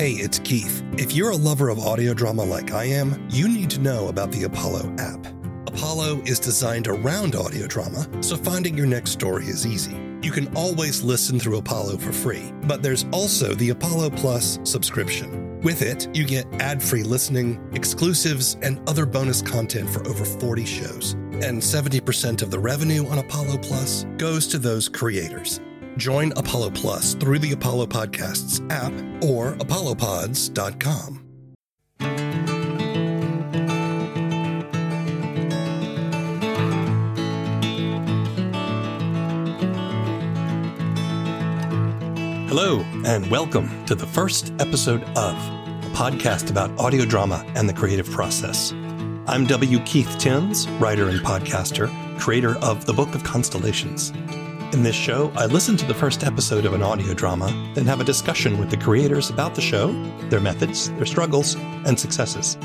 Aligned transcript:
Hey, 0.00 0.12
it's 0.12 0.38
Keith. 0.38 0.82
If 0.94 1.12
you're 1.12 1.32
a 1.32 1.36
lover 1.36 1.68
of 1.68 1.78
audio 1.78 2.14
drama 2.14 2.42
like 2.42 2.72
I 2.72 2.84
am, 2.84 3.22
you 3.28 3.46
need 3.50 3.68
to 3.68 3.80
know 3.80 4.08
about 4.08 4.32
the 4.32 4.44
Apollo 4.44 4.94
app. 4.96 5.26
Apollo 5.66 6.22
is 6.24 6.40
designed 6.40 6.88
around 6.88 7.34
audio 7.34 7.66
drama, 7.66 8.08
so 8.22 8.34
finding 8.38 8.78
your 8.78 8.86
next 8.86 9.10
story 9.10 9.44
is 9.44 9.66
easy. 9.66 9.94
You 10.22 10.30
can 10.30 10.56
always 10.56 11.02
listen 11.02 11.38
through 11.38 11.58
Apollo 11.58 11.98
for 11.98 12.12
free, 12.12 12.50
but 12.62 12.82
there's 12.82 13.04
also 13.12 13.54
the 13.56 13.68
Apollo 13.68 14.12
Plus 14.12 14.58
subscription. 14.64 15.60
With 15.60 15.82
it, 15.82 16.08
you 16.16 16.24
get 16.24 16.46
ad 16.62 16.82
free 16.82 17.02
listening, 17.02 17.60
exclusives, 17.74 18.56
and 18.62 18.80
other 18.88 19.04
bonus 19.04 19.42
content 19.42 19.90
for 19.90 20.00
over 20.08 20.24
40 20.24 20.64
shows. 20.64 21.12
And 21.42 21.60
70% 21.60 22.40
of 22.40 22.50
the 22.50 22.58
revenue 22.58 23.06
on 23.08 23.18
Apollo 23.18 23.58
Plus 23.58 24.06
goes 24.16 24.46
to 24.46 24.58
those 24.58 24.88
creators. 24.88 25.60
Join 25.96 26.32
Apollo 26.36 26.70
Plus 26.70 27.14
through 27.14 27.40
the 27.40 27.52
Apollo 27.52 27.86
Podcasts 27.86 28.60
app 28.70 28.92
or 29.24 29.54
apollopods.com. 29.60 31.26
Hello, 42.48 42.80
and 43.06 43.30
welcome 43.30 43.84
to 43.86 43.94
the 43.94 44.06
first 44.06 44.52
episode 44.58 45.04
of 45.16 45.36
a 45.36 45.90
podcast 45.92 46.50
about 46.50 46.76
audio 46.80 47.04
drama 47.04 47.44
and 47.54 47.68
the 47.68 47.72
creative 47.72 48.10
process. 48.10 48.72
I'm 49.28 49.46
W. 49.46 49.78
Keith 49.84 50.18
Timms, 50.18 50.66
writer 50.80 51.08
and 51.08 51.20
podcaster, 51.20 51.88
creator 52.18 52.56
of 52.58 52.86
The 52.86 52.92
Book 52.92 53.14
of 53.14 53.22
Constellations. 53.22 54.12
In 54.72 54.84
this 54.84 54.94
show, 54.94 55.32
I 55.34 55.46
listen 55.46 55.76
to 55.78 55.84
the 55.84 55.94
first 55.94 56.22
episode 56.22 56.64
of 56.64 56.74
an 56.74 56.82
audio 56.82 57.12
drama, 57.12 57.46
then 57.74 57.86
have 57.86 58.00
a 58.00 58.04
discussion 58.04 58.56
with 58.56 58.70
the 58.70 58.76
creators 58.76 59.28
about 59.28 59.56
the 59.56 59.60
show, 59.60 59.88
their 60.28 60.38
methods, 60.38 60.90
their 60.92 61.06
struggles, 61.06 61.56
and 61.56 61.98
successes. 61.98 62.56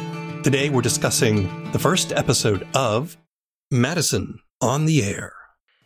Today, 0.44 0.70
we're 0.70 0.84
discussing 0.84 1.72
the 1.72 1.80
first 1.80 2.12
episode 2.12 2.68
of 2.76 3.18
Madison 3.72 4.40
on 4.62 4.86
the 4.86 5.04
Air. 5.04 5.34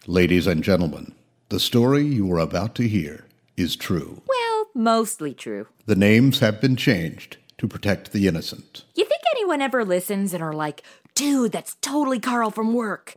Ladies 0.08 0.46
and 0.46 0.62
gentlemen, 0.62 1.16
the 1.48 1.60
story 1.60 2.04
you 2.04 2.30
are 2.34 2.40
about 2.40 2.76
to 2.76 2.88
hear 2.90 3.26
is 3.56 3.78
true. 3.78 4.22
Well, 4.28 4.66
mostly 4.76 5.34
true. 5.34 5.68
The 5.86 5.96
names 5.96 6.42
have 6.42 6.60
been 6.60 6.76
changed 6.76 7.38
to 7.60 7.68
protect 7.68 8.12
the 8.12 8.28
innocent. 8.28 8.84
You 8.94 9.06
think 9.06 9.22
anyone 9.38 9.62
ever 9.62 9.86
listens 9.86 10.34
and 10.34 10.44
are 10.44 10.52
like, 10.52 10.84
dude, 11.16 11.54
that's 11.54 11.78
totally 11.80 12.20
Carl 12.20 12.52
from 12.52 12.74
work? 12.74 13.16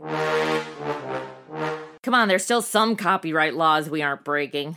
Come 2.02 2.14
on, 2.14 2.26
there's 2.26 2.44
still 2.44 2.62
some 2.62 2.96
copyright 2.96 3.54
laws 3.54 3.88
we 3.88 4.02
aren't 4.02 4.24
breaking. 4.24 4.76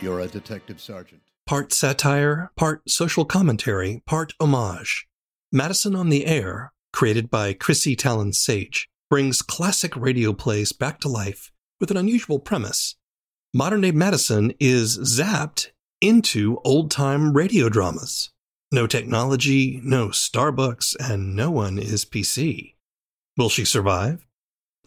You're 0.00 0.20
a 0.20 0.26
detective 0.26 0.78
sergeant. 0.78 1.22
Part 1.46 1.72
satire, 1.72 2.50
part 2.56 2.82
social 2.90 3.24
commentary, 3.24 4.02
part 4.06 4.34
homage. 4.38 5.06
Madison 5.50 5.96
on 5.96 6.10
the 6.10 6.26
Air, 6.26 6.74
created 6.92 7.30
by 7.30 7.54
Chrisi 7.54 7.96
Talyn 7.96 8.34
Saje, 8.34 8.86
brings 9.08 9.40
classic 9.40 9.96
radio 9.96 10.34
plays 10.34 10.72
back 10.72 11.00
to 11.00 11.08
life 11.08 11.50
with 11.80 11.90
an 11.90 11.96
unusual 11.96 12.38
premise. 12.38 12.96
Modern 13.54 13.80
day 13.80 13.92
Madison 13.92 14.52
is 14.60 14.98
zapped 14.98 15.68
into 16.02 16.60
old 16.64 16.90
time 16.90 17.32
radio 17.32 17.70
dramas. 17.70 18.33
No 18.74 18.88
technology, 18.88 19.80
no 19.84 20.08
Starbucks, 20.08 20.96
and 20.98 21.36
no 21.36 21.48
one 21.48 21.78
is 21.78 22.04
PC. 22.04 22.74
Will 23.36 23.48
she 23.48 23.64
survive? 23.64 24.26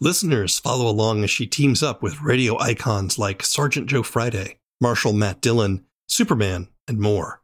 Listeners 0.01 0.59
follow 0.59 0.89
along 0.89 1.23
as 1.23 1.31
she 1.31 1.47
teams 1.47 1.81
up 1.81 2.03
with 2.03 2.21
radio 2.21 2.59
icons 2.59 3.17
like 3.17 3.45
Sergeant 3.45 3.87
Joe 3.87 4.03
Friday, 4.03 4.57
Marshal 4.81 5.13
Matt 5.13 5.39
Dillon, 5.39 5.85
Superman, 6.09 6.67
and 6.85 6.99
more. 6.99 7.41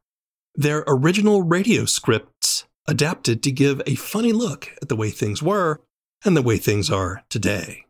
Their 0.54 0.84
original 0.86 1.44
radio 1.44 1.86
scripts 1.86 2.66
adapted 2.90 3.42
to 3.44 3.50
give 3.50 3.82
a 3.88 3.96
funny 3.96 4.34
look 4.34 4.70
at 4.82 4.90
the 4.90 4.98
way 4.98 5.12
things 5.12 5.42
were 5.42 5.80
and 6.26 6.36
the 6.36 6.42
way 6.42 6.58
things 6.58 6.92
are 6.92 7.24
today. 7.30 7.86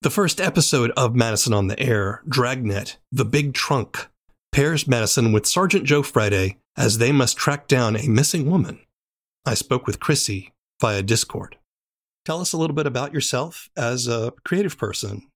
The 0.00 0.08
first 0.08 0.40
episode 0.40 0.92
of 0.92 1.14
Madison 1.14 1.52
on 1.52 1.66
the 1.66 1.78
Air, 1.78 2.22
Dragnet, 2.26 2.96
The 3.12 3.26
Big 3.26 3.52
Trunk, 3.52 4.08
pairs 4.52 4.88
Madison 4.88 5.32
with 5.32 5.46
Sergeant 5.46 5.84
Joe 5.84 6.02
Friday 6.02 6.58
as 6.76 6.98
they 6.98 7.12
must 7.12 7.36
track 7.36 7.68
down 7.68 7.96
a 7.96 8.08
missing 8.08 8.50
woman. 8.50 8.80
I 9.46 9.54
spoke 9.54 9.86
with 9.86 10.00
Chrisi 10.00 10.52
via 10.80 11.02
Discord. 11.02 11.56
Tell 12.24 12.40
us 12.40 12.52
a 12.52 12.58
little 12.58 12.76
bit 12.76 12.86
about 12.86 13.14
yourself 13.14 13.70
as 13.76 14.06
a 14.06 14.32
creative 14.44 14.76
person. 14.76 15.27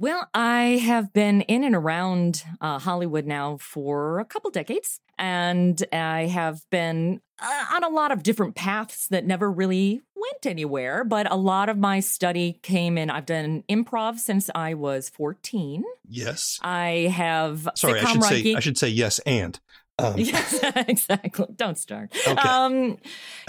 Well, 0.00 0.30
I 0.32 0.80
have 0.82 1.12
been 1.12 1.42
in 1.42 1.62
and 1.62 1.74
around 1.74 2.42
uh, 2.58 2.78
Hollywood 2.78 3.26
now 3.26 3.58
for 3.58 4.18
a 4.18 4.24
couple 4.24 4.50
decades, 4.50 4.98
and 5.18 5.84
I 5.92 6.22
have 6.22 6.64
been 6.70 7.20
uh, 7.38 7.64
on 7.74 7.84
a 7.84 7.90
lot 7.90 8.10
of 8.10 8.22
different 8.22 8.54
paths 8.54 9.08
that 9.08 9.26
never 9.26 9.52
really 9.52 10.00
went 10.16 10.46
anywhere. 10.46 11.04
But 11.04 11.30
a 11.30 11.36
lot 11.36 11.68
of 11.68 11.76
my 11.76 12.00
study 12.00 12.58
came 12.62 12.96
in. 12.96 13.10
I've 13.10 13.26
done 13.26 13.62
improv 13.68 14.18
since 14.18 14.48
I 14.54 14.72
was 14.72 15.10
14. 15.10 15.84
Yes. 16.08 16.58
I 16.62 17.12
have. 17.14 17.68
Sorry, 17.74 18.00
I 18.00 18.10
should 18.10 18.24
say 18.24 18.54
I 18.54 18.60
should 18.60 18.78
say 18.78 18.88
yes 18.88 19.18
and. 19.26 19.60
Um. 20.00 20.14
Yes, 20.30 20.60
exactly. 20.88 21.46
Don't 21.56 21.78
start. 21.78 22.14
Okay. 22.26 22.48
Um, 22.48 22.98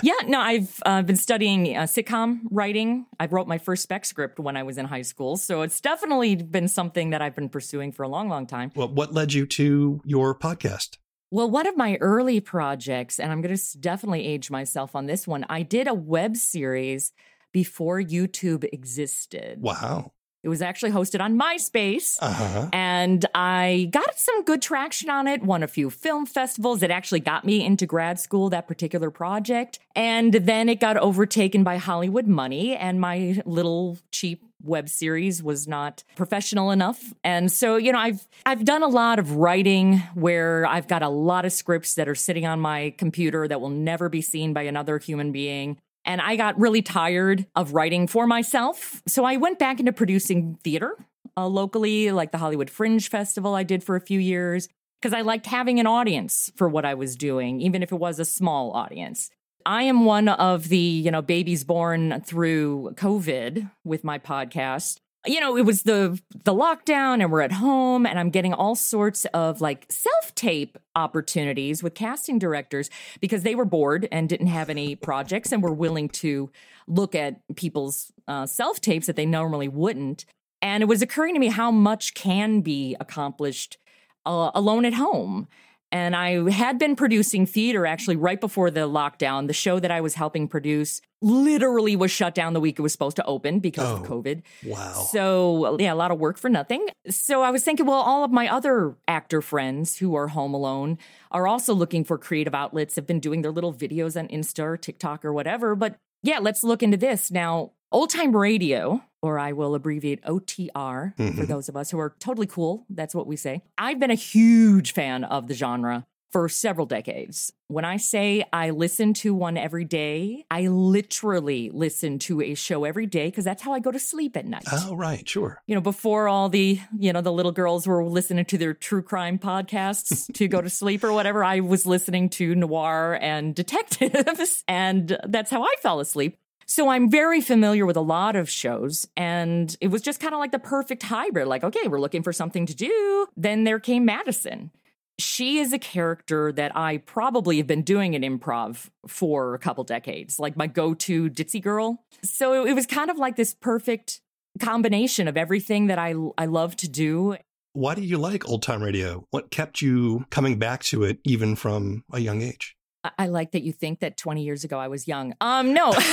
yeah, 0.02 0.14
no, 0.26 0.40
I've 0.40 0.82
uh, 0.86 1.02
been 1.02 1.16
studying 1.16 1.76
uh, 1.76 1.82
sitcom 1.82 2.42
writing. 2.50 3.06
I 3.20 3.28
wrote 3.28 3.48
my 3.48 3.58
first 3.58 3.84
spec 3.84 4.06
script 4.06 4.40
when 4.40 4.58
I 4.58 4.64
was 4.64 4.78
in 4.78 4.86
high 4.86 5.02
school, 5.04 5.38
so 5.38 5.62
it's 5.62 5.80
definitely 5.80 6.36
been 6.36 6.68
something 6.68 7.12
that 7.12 7.22
I've 7.22 7.36
been 7.36 7.50
pursuing 7.50 7.92
for 7.92 8.04
a 8.04 8.08
long, 8.08 8.30
long 8.30 8.48
time. 8.48 8.72
Well, 8.76 8.90
what 8.90 9.14
led 9.14 9.34
you 9.34 9.46
to 9.48 10.02
your 10.06 10.36
podcast? 10.38 10.98
Well, 11.30 11.50
one 11.50 11.66
of 11.66 11.78
my 11.78 11.98
early 12.02 12.42
projects, 12.42 13.20
and 13.20 13.32
I'm 13.32 13.42
going 13.42 13.56
to 13.56 13.78
definitely 13.80 14.26
age 14.28 14.52
myself 14.52 14.96
on 14.96 15.06
this 15.06 15.26
one, 15.26 15.46
I 15.50 15.62
did 15.62 15.88
a 15.88 15.94
web 15.94 16.36
series 16.36 17.14
before 17.54 18.02
YouTube 18.02 18.68
existed. 18.72 19.62
Wow. 19.62 20.12
It 20.44 20.50
was 20.50 20.62
actually 20.62 20.92
hosted 20.92 21.22
on 21.22 21.38
MySpace. 21.38 22.18
Uh-huh. 22.20 22.70
And 22.74 23.26
I 23.36 23.90
got 23.92 24.18
some 24.18 24.44
good 24.44 24.62
traction 24.62 25.10
on 25.10 25.28
it, 25.28 25.44
won 25.44 25.62
a 25.62 25.68
few 25.68 25.90
film 25.90 26.26
festivals. 26.26 26.82
It 26.82 26.90
actually 26.90 27.20
got 27.20 27.46
me 27.46 27.64
into 27.64 27.86
grad 27.86 28.20
school, 28.20 28.50
that 28.50 28.68
particular 28.68 29.12
project. 29.12 29.80
And 29.96 30.34
then 30.34 30.68
it 30.70 30.80
got 30.80 30.98
overtaken 30.98 31.64
by 31.64 31.78
Hollywood 31.78 32.28
money, 32.28 32.76
and 32.76 33.00
my 33.00 33.42
little 33.46 33.98
cheap 34.12 34.44
web 34.64 34.90
series 34.90 35.42
was 35.42 35.68
not 35.68 36.04
professional 36.16 36.72
enough. 36.72 37.14
And 37.24 37.52
so, 37.52 37.78
you 37.78 37.92
know, 37.92 38.00
I've 38.00 38.28
I've 38.46 38.64
done 38.64 38.84
a 38.84 38.88
lot 38.88 39.20
of 39.20 39.36
writing 39.36 40.00
where 40.14 40.66
I've 40.66 40.88
got 40.88 41.02
a 41.02 41.10
lot 41.10 41.46
of 41.46 41.52
scripts 41.52 41.96
that 41.96 42.08
are 42.08 42.16
sitting 42.16 42.46
on 42.46 42.60
my 42.60 42.94
computer 42.98 43.48
that 43.48 43.60
will 43.60 43.70
never 43.70 44.10
be 44.10 44.22
seen 44.22 44.54
by 44.54 44.64
another 44.64 44.98
human 44.98 45.32
being. 45.32 45.78
And 46.06 46.22
I 46.22 46.36
got 46.36 46.60
really 46.60 46.82
tired 46.82 47.46
of 47.56 47.74
writing 47.74 48.08
for 48.08 48.26
myself. 48.26 49.02
So 49.08 49.24
I 49.24 49.38
went 49.38 49.60
back 49.60 49.80
into 49.80 49.94
producing 49.94 50.58
theater 50.64 50.96
uh, 51.38 51.48
locally, 51.48 52.12
like 52.12 52.32
the 52.32 52.38
Hollywood 52.38 52.70
Fringe 52.70 53.08
Festival 53.08 53.56
I 53.56 53.64
did 53.64 53.84
for 53.84 53.96
a 53.96 54.02
few 54.02 54.20
years, 54.20 54.68
because 55.02 55.14
I 55.14 55.22
liked 55.22 55.46
having 55.46 55.80
an 55.80 55.88
audience 55.88 56.52
for 56.56 56.68
what 56.68 56.86
I 56.86 56.96
was 56.96 57.16
doing, 57.16 57.62
even 57.62 57.84
if 57.84 57.92
it 57.92 58.00
was 58.00 58.20
a 58.20 58.26
small 58.26 58.72
audience. 58.72 59.30
I 59.66 59.84
am 59.84 60.06
one 60.06 60.28
of 60.28 60.70
the, 60.70 60.78
you 60.78 61.12
know, 61.12 61.22
babies 61.22 61.64
born 61.64 62.22
through 62.26 62.94
COVID 62.96 63.70
with 63.84 64.04
my 64.04 64.18
podcast 64.18 65.00
you 65.26 65.40
know 65.40 65.56
it 65.56 65.66
was 65.66 65.84
the 65.84 66.20
the 66.46 66.54
lockdown 66.54 67.22
and 67.22 67.32
we're 67.32 67.42
at 67.42 67.52
home 67.52 68.06
and 68.06 68.20
i'm 68.20 68.30
getting 68.30 68.54
all 68.54 68.76
sorts 68.76 69.26
of 69.34 69.62
like 69.62 69.86
self-tape 69.90 70.78
opportunities 70.96 71.84
with 71.84 71.94
casting 71.94 72.40
directors 72.40 72.90
because 73.20 73.44
they 73.44 73.56
were 73.56 73.66
bored 73.66 74.08
and 74.12 74.30
didn't 74.30 74.48
have 74.48 74.70
any 74.70 74.96
projects 75.08 75.52
and 75.52 75.62
were 75.62 75.74
willing 75.74 76.10
to 76.10 76.50
look 76.88 77.16
at 77.16 77.40
people's 77.56 78.12
uh, 78.28 78.46
self-tapes 78.46 79.08
that 79.08 79.16
they 79.16 79.26
normally 79.26 79.68
wouldn't. 79.68 80.26
And 80.62 80.84
it 80.84 80.86
was 80.86 81.02
occurring 81.02 81.34
to 81.34 81.40
me 81.40 81.48
how 81.48 81.72
much 81.72 82.14
can 82.14 82.62
be 82.62 82.96
accomplished 83.00 83.78
uh, 84.26 84.52
alone 84.54 84.86
at 84.86 84.94
home 84.94 85.48
and 85.92 86.16
I 86.16 86.50
had 86.50 86.80
been 86.80 86.96
producing 86.96 87.46
theater 87.46 87.86
actually 87.86 88.16
right 88.16 88.40
before 88.40 88.72
the 88.72 88.82
lockdown. 88.82 89.48
The 89.48 89.54
show 89.54 89.80
that 89.80 89.92
I 89.92 90.02
was 90.02 90.16
helping 90.16 90.48
produce 90.48 91.02
literally 91.22 91.96
was 91.96 92.12
shut 92.12 92.34
down 92.34 92.54
the 92.54 92.60
week 92.60 92.80
it 92.80 92.82
was 92.82 92.92
supposed 92.92 93.18
to 93.18 93.26
open 93.26 93.60
because 93.60 93.88
oh, 93.88 93.96
of 93.98 94.04
COVID. 94.04 94.42
Wow. 94.66 95.08
So, 95.12 95.78
yeah, 95.80 95.94
a 95.94 95.96
lot 95.96 96.12
of 96.12 96.18
work 96.18 96.38
for 96.38 96.50
nothing. 96.50 96.88
So, 97.10 97.42
I 97.42 97.52
was 97.52 97.64
thinking, 97.64 97.86
well, 97.86 98.02
all 98.02 98.24
of 98.24 98.32
my 98.32 98.48
other 98.48 98.96
actor 99.08 99.42
friends 99.42 99.98
who 99.98 100.16
are 100.16 100.30
home 100.30 100.54
alone 100.54 100.98
are 101.30 101.48
also 101.48 101.74
looking 101.74 102.04
for 102.04 102.18
creative 102.18 102.56
outlets, 102.56 102.96
have 102.96 103.06
been 103.06 103.20
doing 103.20 103.42
their 103.42 103.52
little 103.52 103.74
videos 103.74 104.18
on 104.18 104.28
Insta 104.30 104.64
or 104.64 104.78
TikTok 104.78 105.26
or 105.26 105.34
whatever. 105.34 105.76
But 105.76 105.98
yeah, 106.24 106.40
let's 106.40 106.64
look 106.64 106.82
into 106.82 106.98
this. 106.98 107.32
Now, 107.32 107.72
old 107.92 108.10
time 108.10 108.36
radio, 108.36 109.04
or 109.22 109.40
I 109.40 109.52
will 109.54 109.76
abbreviate 109.76 110.24
OTR 110.24 111.16
mm-hmm. 111.16 111.32
for 111.32 111.46
those 111.46 111.70
of 111.70 111.76
us 111.76 111.92
who 111.92 112.00
are 112.00 112.16
totally 112.20 112.48
cool. 112.48 112.86
That's 112.90 113.16
what 113.16 113.28
we 113.28 113.36
say. 113.36 113.62
I've 113.78 114.00
been 114.00 114.12
a 114.12 114.16
huge 114.16 114.94
fan 114.94 115.24
of 115.24 115.48
the 115.48 115.54
genre 115.54 116.06
for 116.32 116.48
several 116.48 116.86
decades. 116.86 117.52
When 117.68 117.86
I 117.86 117.98
say 117.98 118.44
I 118.52 118.72
listen 118.72 119.14
to 119.16 119.34
one 119.34 119.58
every 119.58 119.86
day, 119.86 120.46
I 120.50 120.68
literally 120.68 121.70
listen 121.70 122.20
to 122.20 122.42
a 122.42 122.54
show 122.54 122.84
every 122.84 123.06
day 123.06 123.28
because 123.28 123.46
that's 123.46 123.62
how 123.62 123.74
I 123.74 123.80
go 123.80 123.92
to 123.92 124.00
sleep 124.00 124.36
at 124.36 124.46
night. 124.46 124.64
Oh, 124.72 124.96
right, 124.96 125.28
sure. 125.28 125.62
You 125.68 125.76
know, 125.76 125.82
before 125.82 126.28
all 126.28 126.50
the, 126.50 126.80
you 126.98 127.14
know, 127.14 127.22
the 127.22 127.32
little 127.32 127.52
girls 127.52 127.88
were 127.88 128.04
listening 128.04 128.46
to 128.46 128.58
their 128.58 128.74
true 128.74 129.02
crime 129.02 129.40
podcasts 129.40 130.34
to 130.34 130.48
go 130.48 130.62
to 130.62 130.70
sleep 130.70 131.04
or 131.04 131.14
whatever, 131.14 131.44
I 131.44 131.60
was 131.60 131.86
listening 131.86 132.30
to 132.32 132.56
noir 132.56 133.18
and 133.22 133.54
detectives. 133.54 134.64
And 134.68 135.18
that's 135.28 135.52
how 135.52 135.64
I 135.64 135.74
fell 135.82 136.00
asleep. 136.00 136.38
So 136.72 136.88
I'm 136.88 137.12
very 137.12 137.42
familiar 137.42 137.86
with 137.86 137.98
a 137.98 138.02
lot 138.02 138.38
of 138.38 138.50
shows, 138.50 139.06
and 139.18 139.76
it 139.82 139.90
was 139.90 140.02
just 140.02 140.22
kind 140.22 140.34
of 140.34 140.40
like 140.40 140.54
the 140.54 140.58
perfect 140.58 141.04
hybrid. 141.04 141.50
Like, 141.50 141.66
okay, 141.66 141.90
we're 141.90 142.00
looking 142.00 142.24
for 142.24 142.32
something 142.32 142.66
to 142.66 142.74
do. 142.74 143.28
Then 143.36 143.66
there 143.66 143.78
came 143.78 144.06
Madison. 144.06 144.72
She 145.20 145.60
is 145.60 145.74
a 145.74 145.78
character 145.78 146.54
that 146.54 146.74
I 146.74 147.00
probably 147.00 147.58
have 147.58 147.68
been 147.68 147.82
doing 147.82 148.14
in 148.14 148.22
improv 148.22 148.90
for 149.06 149.54
a 149.54 149.60
couple 149.60 149.84
decades, 149.84 150.40
like 150.40 150.56
my 150.56 150.66
go 150.66 150.94
to 150.94 151.30
ditzy 151.30 151.62
girl. 151.62 152.06
So 152.24 152.66
it 152.66 152.74
was 152.74 152.86
kind 152.86 153.10
of 153.12 153.18
like 153.18 153.36
this 153.36 153.54
perfect 153.54 154.22
combination 154.62 155.28
of 155.28 155.36
everything 155.36 155.88
that 155.88 156.00
I, 156.00 156.16
I 156.38 156.46
love 156.46 156.78
to 156.78 156.88
do. 156.88 157.36
Why 157.74 157.96
do 157.96 158.02
you 158.02 158.18
like 158.18 158.48
old 158.48 158.64
time 158.64 158.82
radio? 158.82 159.26
What 159.32 159.52
kept 159.52 159.82
you 159.82 160.26
coming 160.30 160.58
back 160.58 160.84
to 160.84 161.04
it 161.04 161.20
even 161.26 161.58
from 161.58 162.06
a 162.14 162.20
young 162.20 162.42
age? 162.42 162.78
I, 163.04 163.12
I 163.20 163.28
like 163.28 163.52
that 163.52 163.64
you 163.64 163.74
think 163.74 164.00
that 164.00 164.16
20 164.16 164.42
years 164.42 164.64
ago 164.64 164.80
I 164.80 164.88
was 164.88 165.06
young. 165.06 165.34
Um, 165.42 165.74
no. 165.74 165.94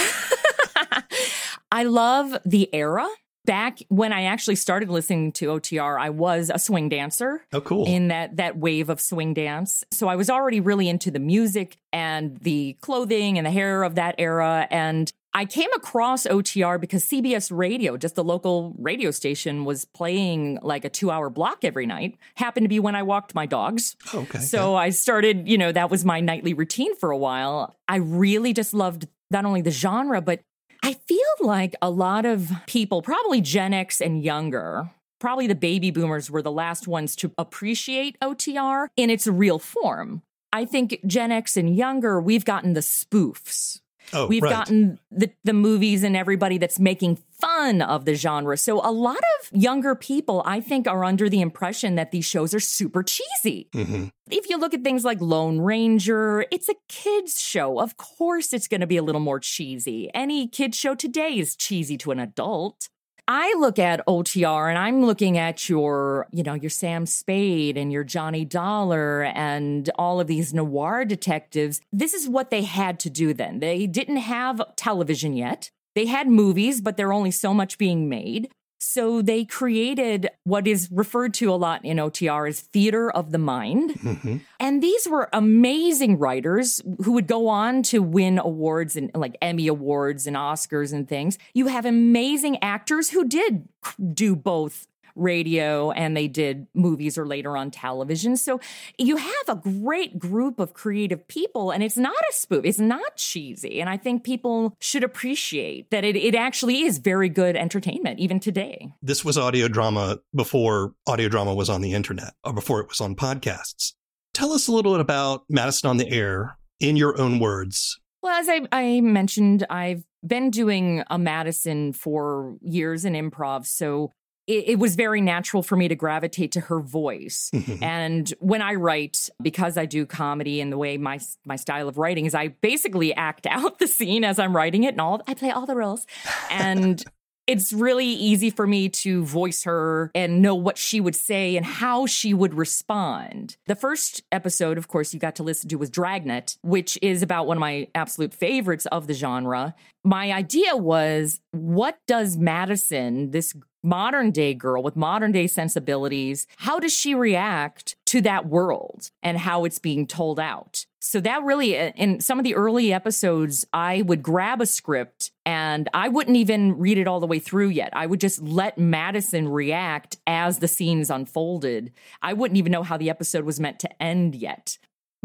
I 1.71 1.85
love 1.85 2.37
the 2.45 2.73
era. 2.75 3.07
Back 3.45 3.79
when 3.89 4.13
I 4.13 4.25
actually 4.25 4.57
started 4.57 4.91
listening 4.91 5.33
to 5.33 5.47
OTR, 5.47 5.99
I 5.99 6.11
was 6.11 6.51
a 6.53 6.59
swing 6.59 6.91
dancer. 6.91 7.47
Oh, 7.53 7.63
cool. 7.63 7.87
In 7.87 8.09
that 8.09 8.37
that 8.37 8.59
wave 8.59 8.91
of 8.91 9.01
swing 9.01 9.33
dance. 9.33 9.85
So 9.91 10.07
I 10.07 10.17
was 10.17 10.29
already 10.29 10.61
really 10.61 10.87
into 10.87 11.11
the 11.11 11.19
music 11.19 11.79
and 11.91 12.37
the 12.39 12.77
clothing 12.83 13.39
and 13.39 13.47
the 13.47 13.51
hair 13.51 13.85
of 13.85 13.95
that 13.95 14.17
era. 14.19 14.69
And 14.71 15.11
I 15.33 15.45
came 15.45 15.73
across 15.75 16.27
OTR 16.27 16.81
because 16.81 17.07
CBS 17.07 17.51
Radio, 17.51 17.97
just 17.97 18.17
the 18.17 18.25
local 18.25 18.75
radio 18.79 19.11
station, 19.11 19.65
was 19.65 19.85
playing 19.85 20.59
like 20.63 20.85
a 20.85 20.91
two 20.91 21.11
hour 21.11 21.31
block 21.31 21.65
every 21.65 21.87
night. 21.87 22.19
Happened 22.35 22.65
to 22.65 22.69
be 22.69 22.81
when 22.81 22.95
I 22.95 23.03
walked 23.03 23.35
my 23.35 23.47
dogs. 23.47 23.97
Oh, 24.13 24.21
okay. 24.21 24.41
So 24.41 24.73
yeah. 24.73 24.79
I 24.79 24.91
started, 24.91 25.49
you 25.49 25.57
know, 25.57 25.73
that 25.73 25.91
was 25.91 26.05
my 26.05 26.21
nightly 26.21 26.55
routine 26.55 26.95
for 26.97 27.11
a 27.11 27.17
while. 27.17 27.77
I 27.87 27.97
really 27.97 28.53
just 28.53 28.75
loved 28.75 29.07
not 29.31 29.45
only 29.45 29.63
the 29.63 29.71
genre, 29.71 30.21
but 30.21 30.41
I 30.83 30.95
feel 30.95 31.19
like 31.41 31.75
a 31.83 31.91
lot 31.91 32.25
of 32.25 32.51
people, 32.67 33.03
probably 33.03 33.41
Gen 33.41 33.75
X 33.75 34.01
and 34.01 34.23
younger, 34.23 34.91
probably 35.19 35.47
the 35.47 35.55
baby 35.55 35.91
boomers 35.91 36.31
were 36.31 36.43
the 36.43 36.53
last 36.53 36.87
ones 36.87 37.17
to 37.17 37.33
appreciate 37.37 38.19
OTR 38.21 38.89
in 38.97 39.11
its 39.11 39.27
real 39.27 39.59
form. 39.59 40.23
I 40.53 40.65
think 40.65 41.01
Gen 41.07 41.33
X 41.33 41.57
and 41.57 41.77
younger, 41.77 42.21
we've 42.21 42.45
gotten 42.45 42.73
the 42.73 42.81
spoofs. 42.81 43.81
Oh, 44.13 44.27
We've 44.27 44.43
right. 44.43 44.51
gotten 44.51 44.99
the, 45.11 45.31
the 45.45 45.53
movies 45.53 46.03
and 46.03 46.17
everybody 46.17 46.59
that's 46.59 46.79
making 46.79 47.19
fun 47.41 47.83
of 47.83 48.05
the 48.05 48.15
genre. 48.15 48.57
So 48.57 48.81
a 48.85 48.91
lot 48.91 49.17
of 49.19 49.59
younger 49.59 49.95
people, 49.95 50.43
I 50.45 50.61
think, 50.61 50.87
are 50.87 51.05
under 51.05 51.29
the 51.29 51.41
impression 51.41 51.95
that 51.97 52.11
these 52.11 52.25
shows 52.25 52.55
are 52.55 52.61
super 52.61 53.03
cheesy. 53.03 53.69
hmm 53.73 54.07
If 54.31 54.49
you 54.49 54.59
look 54.59 54.75
at 54.75 54.83
things 54.83 55.05
like 55.05 55.21
Lone 55.21 55.61
Ranger, 55.61 56.45
it's 56.51 56.69
a 56.69 56.75
kids 56.89 57.41
show. 57.41 57.81
Of 57.81 57.97
course, 57.97 58.53
it's 58.53 58.69
going 58.69 58.81
to 58.81 58.87
be 58.87 58.97
a 58.97 59.03
little 59.03 59.21
more 59.21 59.41
cheesy. 59.41 60.11
Any 60.15 60.49
kids 60.49 60.77
show 60.77 60.95
today 60.95 61.39
is 61.39 61.55
cheesy 61.57 61.97
to 61.99 62.11
an 62.11 62.19
adult. 62.19 62.89
I 63.31 63.55
look 63.59 63.79
at 63.79 64.05
OTR 64.07 64.71
and 64.71 64.79
I'm 64.79 65.05
looking 65.05 65.37
at 65.37 65.69
your, 65.69 66.27
you 66.33 66.43
know, 66.43 66.55
your 66.55 66.71
Sam 66.71 67.05
Spade 67.05 67.77
and 67.77 67.93
your 67.93 68.03
Johnny 68.03 68.47
Dollar 68.47 69.25
and 69.25 69.91
all 69.97 70.19
of 70.19 70.29
these 70.29 70.55
noir 70.55 71.05
detectives. 71.05 71.83
This 71.93 72.15
is 72.15 72.27
what 72.27 72.49
they 72.49 72.63
had 72.63 72.99
to 73.01 73.11
do 73.11 73.35
then. 73.35 73.61
They 73.61 73.87
didn't 73.87 74.17
have 74.17 74.63
television 74.77 75.35
yet. 75.35 75.71
They 75.95 76.07
had 76.07 76.27
movies, 76.29 76.81
but 76.81 76.97
there 76.97 77.13
only 77.13 77.31
so 77.31 77.53
much 77.53 77.77
being 77.77 78.09
made. 78.09 78.51
So 78.79 79.23
they 79.23 79.45
created 79.45 80.29
what 80.45 80.67
is 80.67 80.89
referred 80.91 81.35
to 81.35 81.53
a 81.53 81.57
lot 81.57 81.85
in 81.85 81.99
OTR 81.99 82.49
as 82.49 82.61
theater 82.61 83.11
of 83.11 83.33
the 83.33 83.39
mind. 83.39 83.93
hmm 83.93 84.37
And 84.59 84.83
these 84.83 85.09
were 85.09 85.29
amazing 85.33 86.19
writers 86.19 86.81
who 87.05 87.13
would 87.13 87.27
go 87.27 87.49
on 87.49 87.83
to 87.85 88.01
win 88.03 88.39
awards 88.39 88.97
and 88.97 89.11
like 89.15 89.37
Emmy 89.41 89.69
awards 89.69 90.27
and 90.27 90.37
Oscars 90.37 90.93
and 90.93 91.09
things. 91.09 91.39
You 91.55 91.69
have 91.69 91.87
amazing 91.87 92.59
actors 92.63 93.11
who 93.11 93.25
did 93.25 93.69
do 94.13 94.35
both 94.35 94.88
radio 95.19 95.91
and 95.91 96.17
they 96.17 96.29
did 96.29 96.67
movies 96.75 97.19
or 97.19 97.27
later 97.27 97.57
on 97.57 97.71
television. 97.71 98.37
So 98.37 98.61
you 98.99 99.17
have 99.17 99.49
a 99.49 99.57
great 99.57 100.19
group 100.19 100.59
of 100.59 100.75
creative 100.75 101.27
people 101.29 101.71
and 101.71 101.83
it's 101.83 101.97
not 101.97 102.17
a 102.31 102.33
spoof. 102.33 102.65
It's 102.65 102.79
not 102.79 103.17
cheesy. 103.17 103.81
And 103.81 103.91
I 103.91 103.97
think 103.97 104.25
people 104.25 104.77
should 104.81 105.05
appreciate 105.05 105.91
that 105.91 106.05
it, 106.05 106.17
it 106.17 106.35
actually 106.35 106.83
is 106.83 106.99
very 106.99 107.29
good 107.29 107.57
entertainment 107.57 108.19
even 108.19 108.41
today. 108.41 108.93
This 109.03 109.25
was 109.25 109.37
audio 109.37 109.69
drama 109.69 110.19
before 110.35 110.95
audio 111.07 111.29
drama 111.29 111.55
was 111.55 111.69
on 111.69 111.81
the 111.81 111.95
internet 111.95 112.35
or 112.45 112.53
before 112.53 112.81
it 112.81 112.89
was 112.89 113.01
on 113.01 113.15
podcasts. 113.17 113.93
Tell 114.35 114.53
us 114.53 114.69
a 114.69 114.73
little 114.73 114.93
bit 114.93 115.01
about 115.01 115.43
Madison 115.49 115.91
on 115.91 115.97
the 115.97 116.09
Air 116.11 116.57
in 116.81 116.97
your 116.97 117.21
own 117.21 117.39
words. 117.39 117.99
Well, 118.23 118.39
as 118.39 118.49
I, 118.49 118.63
I 118.73 119.01
mentioned, 119.01 119.67
I've 119.71 120.05
been 120.27 120.51
doing 120.51 121.03
a 121.09 121.19
Madison 121.19 121.93
for 121.93 122.57
years 122.61 123.05
in 123.05 123.15
improv. 123.15 123.67
So 123.67 124.13
it, 124.49 124.71
it 124.71 124.79
was 124.79 124.97
very 124.97 125.21
natural 125.21 125.63
for 125.63 125.77
me 125.77 125.87
to 125.87 125.95
gravitate 125.95 126.51
to 126.53 126.61
her 126.63 126.81
voice. 126.81 127.51
Mhm. 127.55 127.83
And 127.83 128.35
when 128.41 128.63
I 128.63 128.75
write, 128.75 129.29
because 129.41 129.77
I 129.77 129.87
do 129.87 130.07
comedy 130.07 130.61
and 130.61 130.73
the 130.73 130.79
way 130.79 130.97
my 130.97 131.21
my 131.47 131.57
style 131.57 131.87
of 131.89 131.99
writing 131.99 132.27
is, 132.27 132.35
I 132.35 132.49
basically 132.49 133.15
act 133.15 133.47
out 133.51 133.79
the 133.79 133.87
scene 133.87 134.25
as 134.25 134.39
I'm 134.39 134.57
writing 134.57 134.85
it, 134.85 134.95
and 134.95 135.01
all 135.01 135.23
I 135.29 135.35
play 135.35 135.51
all 135.51 135.67
the 135.67 135.77
roles, 135.77 136.07
and 136.51 137.05
it's 137.47 137.73
really 137.73 138.05
easy 138.07 138.51
for 138.51 138.67
me 138.67 138.91
to 138.91 139.25
voice 139.25 139.65
her 139.65 140.11
and 140.15 140.43
know 140.43 140.55
what 140.55 140.77
she 140.77 141.01
would 141.01 141.17
say 141.17 141.57
and 141.57 141.65
how 141.65 142.05
she 142.05 142.35
would 142.35 142.53
respond. 142.53 143.57
The 143.67 143.75
first 143.75 144.23
episode, 144.31 144.77
of 144.77 144.89
course, 144.89 145.15
you 145.15 145.19
got 145.21 145.35
to 145.37 145.43
listen 145.43 145.71
to 145.71 145.77
was 145.77 145.89
Dragnet, 145.89 146.59
which 146.63 146.99
is 147.01 147.23
about 147.23 147.47
one 147.47 147.57
of 147.57 147.61
my 147.61 147.89
absolute 147.95 148.35
favorites 148.35 148.85
of 148.87 149.07
the 149.07 149.15
genre. 149.15 149.75
My 150.05 150.31
idea 150.31 150.77
was 150.77 151.41
what 151.53 151.99
does 152.07 152.37
Madison, 152.37 153.31
this 153.31 153.55
modern 153.89 154.31
day 154.31 154.55
girl 154.55 154.83
with 154.83 154.97
modern 154.97 155.33
day 155.33 155.47
sensibilities, 155.47 156.47
how 156.59 156.79
does 156.79 156.93
she 156.93 157.15
react 157.15 157.97
to 158.07 158.21
that 158.21 158.47
world 158.47 159.11
and 159.23 159.39
how 159.39 159.65
it's 159.65 159.79
being 159.79 160.07
told 160.07 160.39
out? 160.39 160.85
So 161.01 161.21
that 161.21 161.43
really, 161.43 161.79
uh, 161.79 161.93
in 161.97 162.21
some 162.21 162.39
of 162.39 162.45
the 162.45 162.55
early 162.55 162.93
episodes, 162.93 163.67
I 163.73 164.03
would 164.03 164.23
grab 164.23 164.61
a 164.61 164.67
script 164.67 165.31
and 165.47 165.89
I 165.95 166.09
wouldn't 166.09 166.37
even 166.37 166.77
read 166.77 166.99
it 166.99 167.09
all 167.09 167.21
the 167.21 167.27
way 167.27 167.39
through 167.39 167.69
yet. 167.69 167.91
I 167.95 168.07
would 168.07 168.21
just 168.21 168.43
let 168.43 168.79
Madison 168.79 169.49
react 169.49 170.19
as 170.27 170.59
the 170.59 170.69
scenes 170.69 171.09
unfolded. 171.09 171.93
I 172.21 172.35
wouldn't 172.35 172.59
even 172.59 172.73
know 172.73 172.83
how 172.83 172.97
the 172.97 173.11
episode 173.11 173.45
was 173.45 173.59
meant 173.59 173.79
to 173.81 174.03
end 174.03 174.35
yet. 174.35 174.77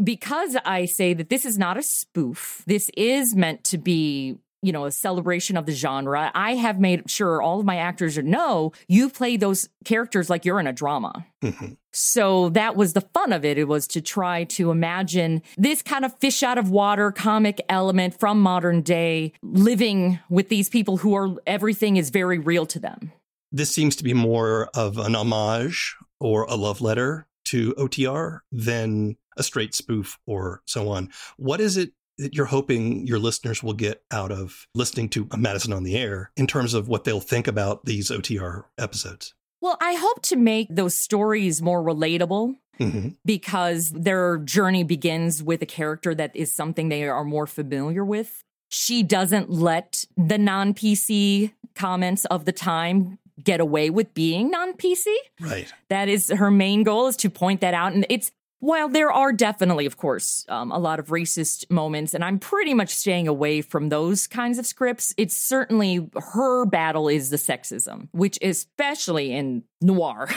Because 0.02 0.56
I 0.64 0.86
say 0.86 1.14
that 1.14 1.28
this 1.28 1.44
is 1.44 1.56
not 1.56 1.76
a 1.76 1.82
spoof, 1.82 2.64
this 2.66 2.90
is 2.96 3.36
meant 3.36 3.62
to 3.64 3.78
be 3.78 4.36
you 4.64 4.72
know, 4.72 4.84
a 4.86 4.90
celebration 4.90 5.56
of 5.56 5.66
the 5.66 5.72
genre. 5.72 6.30
I 6.34 6.54
have 6.54 6.80
made 6.80 7.10
sure 7.10 7.42
all 7.42 7.60
of 7.60 7.66
my 7.66 7.76
actors 7.76 8.16
know 8.18 8.72
you 8.88 9.10
play 9.10 9.36
those 9.36 9.68
characters 9.84 10.30
like 10.30 10.44
you're 10.44 10.60
in 10.60 10.66
a 10.66 10.72
drama. 10.72 11.26
Mhm. 11.42 11.76
So 11.92 12.48
that 12.50 12.74
was 12.76 12.92
the 12.94 13.00
fun 13.00 13.32
of 13.32 13.44
it. 13.44 13.58
It 13.58 13.68
was 13.68 13.86
to 13.88 14.00
try 14.00 14.44
to 14.44 14.70
imagine 14.70 15.42
this 15.56 15.82
kind 15.82 16.04
of 16.04 16.18
fish 16.18 16.42
out 16.42 16.58
of 16.58 16.70
water 16.70 17.12
comic 17.12 17.60
element 17.68 18.18
from 18.18 18.40
modern 18.40 18.80
day 18.82 19.32
living 19.42 20.18
with 20.28 20.48
these 20.48 20.68
people 20.68 20.96
who 20.98 21.14
are 21.14 21.34
everything 21.46 21.96
is 21.96 22.10
very 22.10 22.38
real 22.38 22.66
to 22.66 22.78
them. 22.78 23.12
This 23.52 23.72
seems 23.72 23.94
to 23.96 24.04
be 24.04 24.14
more 24.14 24.68
of 24.74 24.98
an 24.98 25.14
homage 25.14 25.94
or 26.18 26.44
a 26.44 26.56
love 26.56 26.80
letter 26.80 27.26
to 27.46 27.74
OTR 27.76 28.40
than 28.50 29.16
a 29.36 29.42
straight 29.42 29.74
spoof 29.74 30.18
or 30.26 30.62
so 30.66 30.88
on. 30.88 31.10
What 31.36 31.60
is 31.60 31.76
it 31.76 31.92
that 32.18 32.34
you're 32.34 32.46
hoping 32.46 33.06
your 33.06 33.18
listeners 33.18 33.62
will 33.62 33.72
get 33.74 34.02
out 34.10 34.30
of 34.30 34.66
listening 34.74 35.08
to 35.10 35.28
Madison 35.36 35.72
on 35.72 35.82
the 35.82 35.96
Air 35.96 36.30
in 36.36 36.46
terms 36.46 36.74
of 36.74 36.88
what 36.88 37.04
they'll 37.04 37.20
think 37.20 37.46
about 37.46 37.84
these 37.84 38.10
OTR 38.10 38.64
episodes? 38.78 39.34
Well, 39.60 39.76
I 39.80 39.94
hope 39.94 40.22
to 40.22 40.36
make 40.36 40.68
those 40.70 40.94
stories 40.98 41.62
more 41.62 41.82
relatable 41.82 42.56
hmm 42.78 43.08
because 43.24 43.90
their 43.90 44.38
journey 44.38 44.82
begins 44.82 45.42
with 45.42 45.62
a 45.62 45.66
character 45.66 46.12
that 46.12 46.34
is 46.34 46.52
something 46.52 46.88
they 46.88 47.08
are 47.08 47.24
more 47.24 47.46
familiar 47.46 48.04
with. 48.04 48.42
She 48.68 49.04
doesn't 49.04 49.48
let 49.48 50.04
the 50.16 50.38
non 50.38 50.74
PC 50.74 51.52
comments 51.76 52.24
of 52.26 52.44
the 52.44 52.52
time 52.52 53.18
get 53.42 53.60
away 53.60 53.90
with 53.90 54.12
being 54.14 54.50
non 54.50 54.74
PC. 54.74 55.06
Right. 55.40 55.72
That 55.88 56.08
is 56.08 56.30
her 56.30 56.50
main 56.50 56.82
goal 56.82 57.06
is 57.06 57.16
to 57.18 57.30
point 57.30 57.60
that 57.60 57.74
out. 57.74 57.92
And 57.92 58.06
it's, 58.08 58.30
while 58.64 58.88
there 58.88 59.12
are 59.12 59.30
definitely, 59.30 59.84
of 59.84 59.98
course, 59.98 60.46
um, 60.48 60.72
a 60.72 60.78
lot 60.78 60.98
of 60.98 61.08
racist 61.08 61.70
moments, 61.70 62.14
and 62.14 62.24
I'm 62.24 62.38
pretty 62.38 62.72
much 62.72 62.94
staying 62.94 63.28
away 63.28 63.60
from 63.60 63.90
those 63.90 64.26
kinds 64.26 64.58
of 64.58 64.64
scripts, 64.64 65.12
it's 65.18 65.36
certainly 65.36 66.10
her 66.16 66.64
battle 66.64 67.08
is 67.08 67.28
the 67.28 67.36
sexism, 67.36 68.08
which 68.12 68.38
especially 68.40 69.32
in 69.32 69.64
noir. 69.82 70.28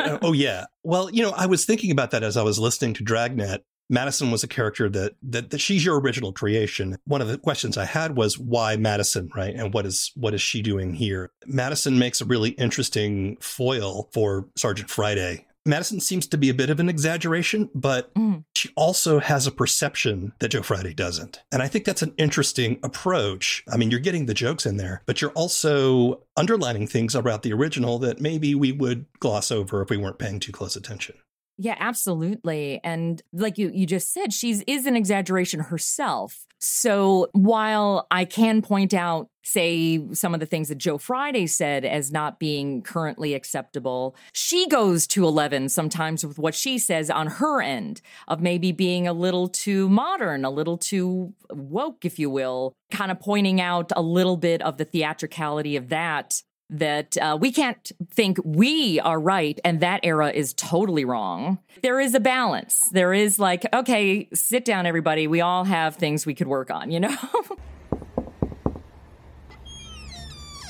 Uh, 0.00 0.18
oh, 0.22 0.32
yeah. 0.32 0.64
Well, 0.82 1.10
you 1.10 1.22
know, 1.22 1.30
I 1.30 1.46
was 1.46 1.64
thinking 1.64 1.92
about 1.92 2.10
that 2.10 2.24
as 2.24 2.36
I 2.36 2.42
was 2.42 2.58
listening 2.58 2.94
to 2.94 3.04
Dragnet. 3.04 3.62
Madison 3.88 4.32
was 4.32 4.42
a 4.42 4.48
character 4.48 4.88
that, 4.88 5.14
that 5.22 5.50
that 5.50 5.60
she's 5.60 5.84
your 5.84 6.00
original 6.00 6.32
creation. 6.32 6.96
One 7.04 7.20
of 7.20 7.28
the 7.28 7.38
questions 7.38 7.78
I 7.78 7.84
had 7.84 8.16
was 8.16 8.36
why 8.36 8.74
Madison, 8.74 9.30
right? 9.36 9.54
And 9.54 9.72
what 9.72 9.86
is 9.86 10.10
what 10.16 10.34
is 10.34 10.42
she 10.42 10.60
doing 10.60 10.92
here? 10.94 11.30
Madison 11.46 11.96
makes 11.96 12.20
a 12.20 12.24
really 12.24 12.50
interesting 12.50 13.36
foil 13.40 14.08
for 14.12 14.48
Sergeant 14.56 14.90
Friday. 14.90 15.45
Madison 15.66 16.00
seems 16.00 16.26
to 16.28 16.38
be 16.38 16.48
a 16.48 16.54
bit 16.54 16.70
of 16.70 16.80
an 16.80 16.88
exaggeration, 16.88 17.68
but 17.74 18.14
mm. 18.14 18.44
she 18.54 18.70
also 18.76 19.18
has 19.18 19.46
a 19.46 19.52
perception 19.52 20.32
that 20.38 20.50
Joe 20.50 20.62
Friday 20.62 20.94
doesn't. 20.94 21.40
And 21.52 21.62
I 21.62 21.68
think 21.68 21.84
that's 21.84 22.02
an 22.02 22.14
interesting 22.16 22.78
approach. 22.82 23.64
I 23.72 23.76
mean, 23.76 23.90
you're 23.90 24.00
getting 24.00 24.26
the 24.26 24.34
jokes 24.34 24.66
in 24.66 24.76
there, 24.76 25.02
but 25.06 25.20
you're 25.20 25.30
also 25.32 26.22
underlining 26.36 26.86
things 26.86 27.14
about 27.14 27.42
the 27.42 27.52
original 27.52 27.98
that 27.98 28.20
maybe 28.20 28.54
we 28.54 28.72
would 28.72 29.06
gloss 29.18 29.50
over 29.50 29.82
if 29.82 29.90
we 29.90 29.96
weren't 29.96 30.18
paying 30.18 30.40
too 30.40 30.52
close 30.52 30.76
attention. 30.76 31.16
Yeah, 31.58 31.76
absolutely. 31.78 32.80
And 32.84 33.22
like 33.32 33.56
you 33.56 33.70
you 33.72 33.86
just 33.86 34.12
said, 34.12 34.32
she's 34.32 34.62
is 34.66 34.86
an 34.86 34.94
exaggeration 34.94 35.60
herself. 35.60 36.46
So 36.58 37.28
while 37.32 38.06
I 38.10 38.24
can 38.24 38.60
point 38.60 38.92
out 38.92 39.28
say 39.42 40.02
some 40.12 40.34
of 40.34 40.40
the 40.40 40.46
things 40.46 40.68
that 40.68 40.78
Joe 40.78 40.98
Friday 40.98 41.46
said 41.46 41.84
as 41.84 42.10
not 42.10 42.38
being 42.38 42.82
currently 42.82 43.32
acceptable, 43.34 44.16
she 44.32 44.66
goes 44.68 45.06
to 45.08 45.24
11 45.24 45.68
sometimes 45.68 46.26
with 46.26 46.38
what 46.38 46.54
she 46.54 46.78
says 46.78 47.08
on 47.10 47.26
her 47.28 47.62
end 47.62 48.02
of 48.28 48.40
maybe 48.40 48.72
being 48.72 49.06
a 49.06 49.12
little 49.12 49.48
too 49.48 49.88
modern, 49.88 50.44
a 50.44 50.50
little 50.50 50.76
too 50.76 51.32
woke 51.50 52.04
if 52.04 52.18
you 52.18 52.28
will, 52.28 52.74
kind 52.90 53.10
of 53.10 53.20
pointing 53.20 53.60
out 53.60 53.92
a 53.96 54.02
little 54.02 54.36
bit 54.36 54.60
of 54.62 54.76
the 54.76 54.84
theatricality 54.84 55.76
of 55.76 55.88
that 55.88 56.42
that 56.68 57.16
uh, 57.18 57.38
we 57.40 57.52
can't 57.52 57.92
think 58.10 58.38
we 58.44 58.98
are 59.00 59.20
right 59.20 59.60
and 59.64 59.80
that 59.80 60.00
era 60.02 60.30
is 60.30 60.52
totally 60.54 61.04
wrong. 61.04 61.58
There 61.82 62.00
is 62.00 62.14
a 62.14 62.20
balance. 62.20 62.88
There 62.92 63.12
is 63.12 63.38
like, 63.38 63.64
okay, 63.72 64.28
sit 64.34 64.64
down, 64.64 64.86
everybody. 64.86 65.26
We 65.26 65.40
all 65.40 65.64
have 65.64 65.96
things 65.96 66.26
we 66.26 66.34
could 66.34 66.48
work 66.48 66.70
on, 66.70 66.90
you 66.90 67.00
know? 67.00 67.16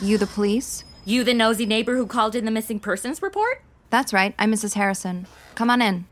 you 0.03 0.19
the 0.19 0.26
police? 0.26 0.85
You 1.05 1.25
the 1.25 1.35
nosy 1.35 1.67
neighbor 1.67 1.97
who 1.97 2.07
called 2.07 2.35
in 2.35 2.45
the 2.45 2.50
missing 2.50 2.81
persons 2.81 3.23
report? 3.23 3.62
That's 3.91 4.12
right. 4.12 4.35
I'm 4.38 4.53
Mrs. 4.53 4.75
Harrison. 4.75 5.26
Come 5.55 5.71
on 5.71 5.81
in. 5.81 6.07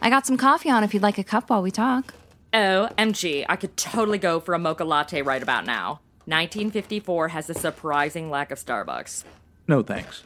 I 0.00 0.10
got 0.10 0.26
some 0.26 0.36
coffee 0.36 0.70
on 0.70 0.82
if 0.82 0.94
you'd 0.94 1.02
like 1.02 1.18
a 1.18 1.24
cup 1.24 1.50
while 1.50 1.62
we 1.62 1.70
talk. 1.70 2.14
Oh, 2.54 2.88
MG, 2.98 3.46
I 3.48 3.56
could 3.56 3.76
totally 3.76 4.18
go 4.18 4.40
for 4.40 4.54
a 4.54 4.58
mocha 4.58 4.84
latte 4.84 5.22
right 5.22 5.42
about 5.42 5.64
now. 5.64 6.00
1954 6.26 7.28
has 7.28 7.50
a 7.50 7.54
surprising 7.54 8.30
lack 8.30 8.50
of 8.50 8.58
Starbucks. 8.58 9.24
No 9.66 9.82
thanks. 9.82 10.22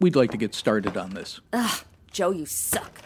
We'd 0.00 0.16
like 0.16 0.30
to 0.32 0.36
get 0.36 0.54
started 0.54 0.96
on 0.96 1.10
this. 1.10 1.40
Ugh, 1.52 1.84
Joe, 2.12 2.30
you 2.30 2.46
suck. 2.46 3.00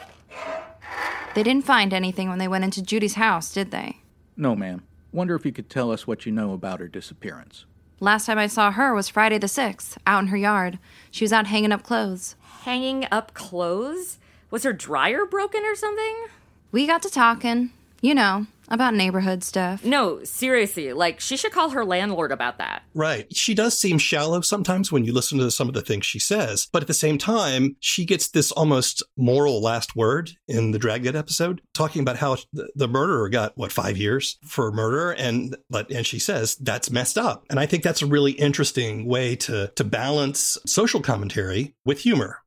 They 1.35 1.43
didn't 1.43 1.64
find 1.64 1.93
anything 1.93 2.29
when 2.29 2.38
they 2.38 2.49
went 2.49 2.64
into 2.64 2.83
Judy's 2.83 3.14
house, 3.14 3.53
did 3.53 3.71
they? 3.71 3.99
No, 4.37 4.55
ma'am. 4.55 4.83
Wonder 5.12 5.35
if 5.35 5.47
you 5.47 5.53
could 5.53 5.71
tell 5.71 5.91
us 5.91 6.07
what 6.07 6.26
you 6.26 6.33
know 6.33 6.53
about 6.53 6.81
her 6.81 6.88
disappearance. 6.88 7.67
Last 8.00 8.26
time 8.26 8.38
I 8.38 8.49
saw 8.49 8.73
her 8.73 8.95
was 8.95 9.09
Friday 9.09 9.38
the 9.38 9.47
6th, 9.47 9.97
out 10.07 10.23
in 10.23 10.29
her 10.29 10.37
yard. 10.37 10.79
She 11.11 11.25
was 11.25 11.33
out 11.33 11.47
hanging 11.47 11.73
up 11.73 11.85
clothes. 11.85 12.35
Hanging 12.62 13.07
up 13.11 13.35
clothes? 13.35 14.19
Was 14.50 14.64
her 14.64 14.73
dryer 14.73 15.25
broken 15.25 15.64
or 15.64 15.76
something? 15.76 16.26
We 16.73 16.87
got 16.87 17.03
to 17.03 17.11
talking. 17.11 17.71
You 18.00 18.14
know, 18.14 18.47
about 18.68 18.94
neighborhood 18.94 19.42
stuff. 19.42 19.85
No, 19.85 20.23
seriously, 20.25 20.92
like 20.92 21.21
she 21.21 21.37
should 21.37 21.52
call 21.52 21.71
her 21.71 21.85
landlord 21.85 22.33
about 22.33 22.59
that. 22.59 22.83
Right. 22.94 23.35
She 23.35 23.54
does 23.54 23.78
seem 23.78 23.99
shallow 23.99 24.40
sometimes 24.40 24.90
when 24.90 25.04
you 25.04 25.12
listen 25.12 25.38
to 25.38 25.50
some 25.50 25.68
of 25.68 25.75
the 25.75 25.83
things 25.83 26.06
she 26.06 26.18
says, 26.18 26.68
but 26.73 26.83
at 26.83 26.87
the 26.87 26.94
same 26.94 27.18
time, 27.18 27.76
she 27.80 28.04
gets 28.04 28.28
this 28.28 28.52
almost 28.52 29.02
moral 29.16 29.61
last 29.61 29.97
word 29.97 30.33
in 30.49 30.71
the 30.71 30.78
Dragnet 30.78 31.14
episode, 31.14 31.61
talking 31.73 32.02
about 32.02 32.16
how 32.16 32.37
the 32.52 32.88
murderer 32.88 33.28
got 33.28 33.56
what 33.56 33.73
five 33.73 33.97
years 33.97 34.38
for 34.44 34.71
murder, 34.73 35.12
and 35.12 35.56
but 35.71 35.90
and 35.90 36.06
she 36.06 36.18
says 36.18 36.56
that's 36.56 36.90
messed 36.90 37.18
up, 37.18 37.44
and 37.50 37.59
I 37.59 37.66
think 37.66 37.83
that's 37.83 38.02
a 38.02 38.06
really 38.06 38.33
interesting 38.33 39.06
way 39.06 39.37
to 39.37 39.73
to 39.75 39.85
balance 39.85 40.59
social 40.66 41.00
commentary 41.00 41.75
with 41.85 42.00
humor 42.00 42.43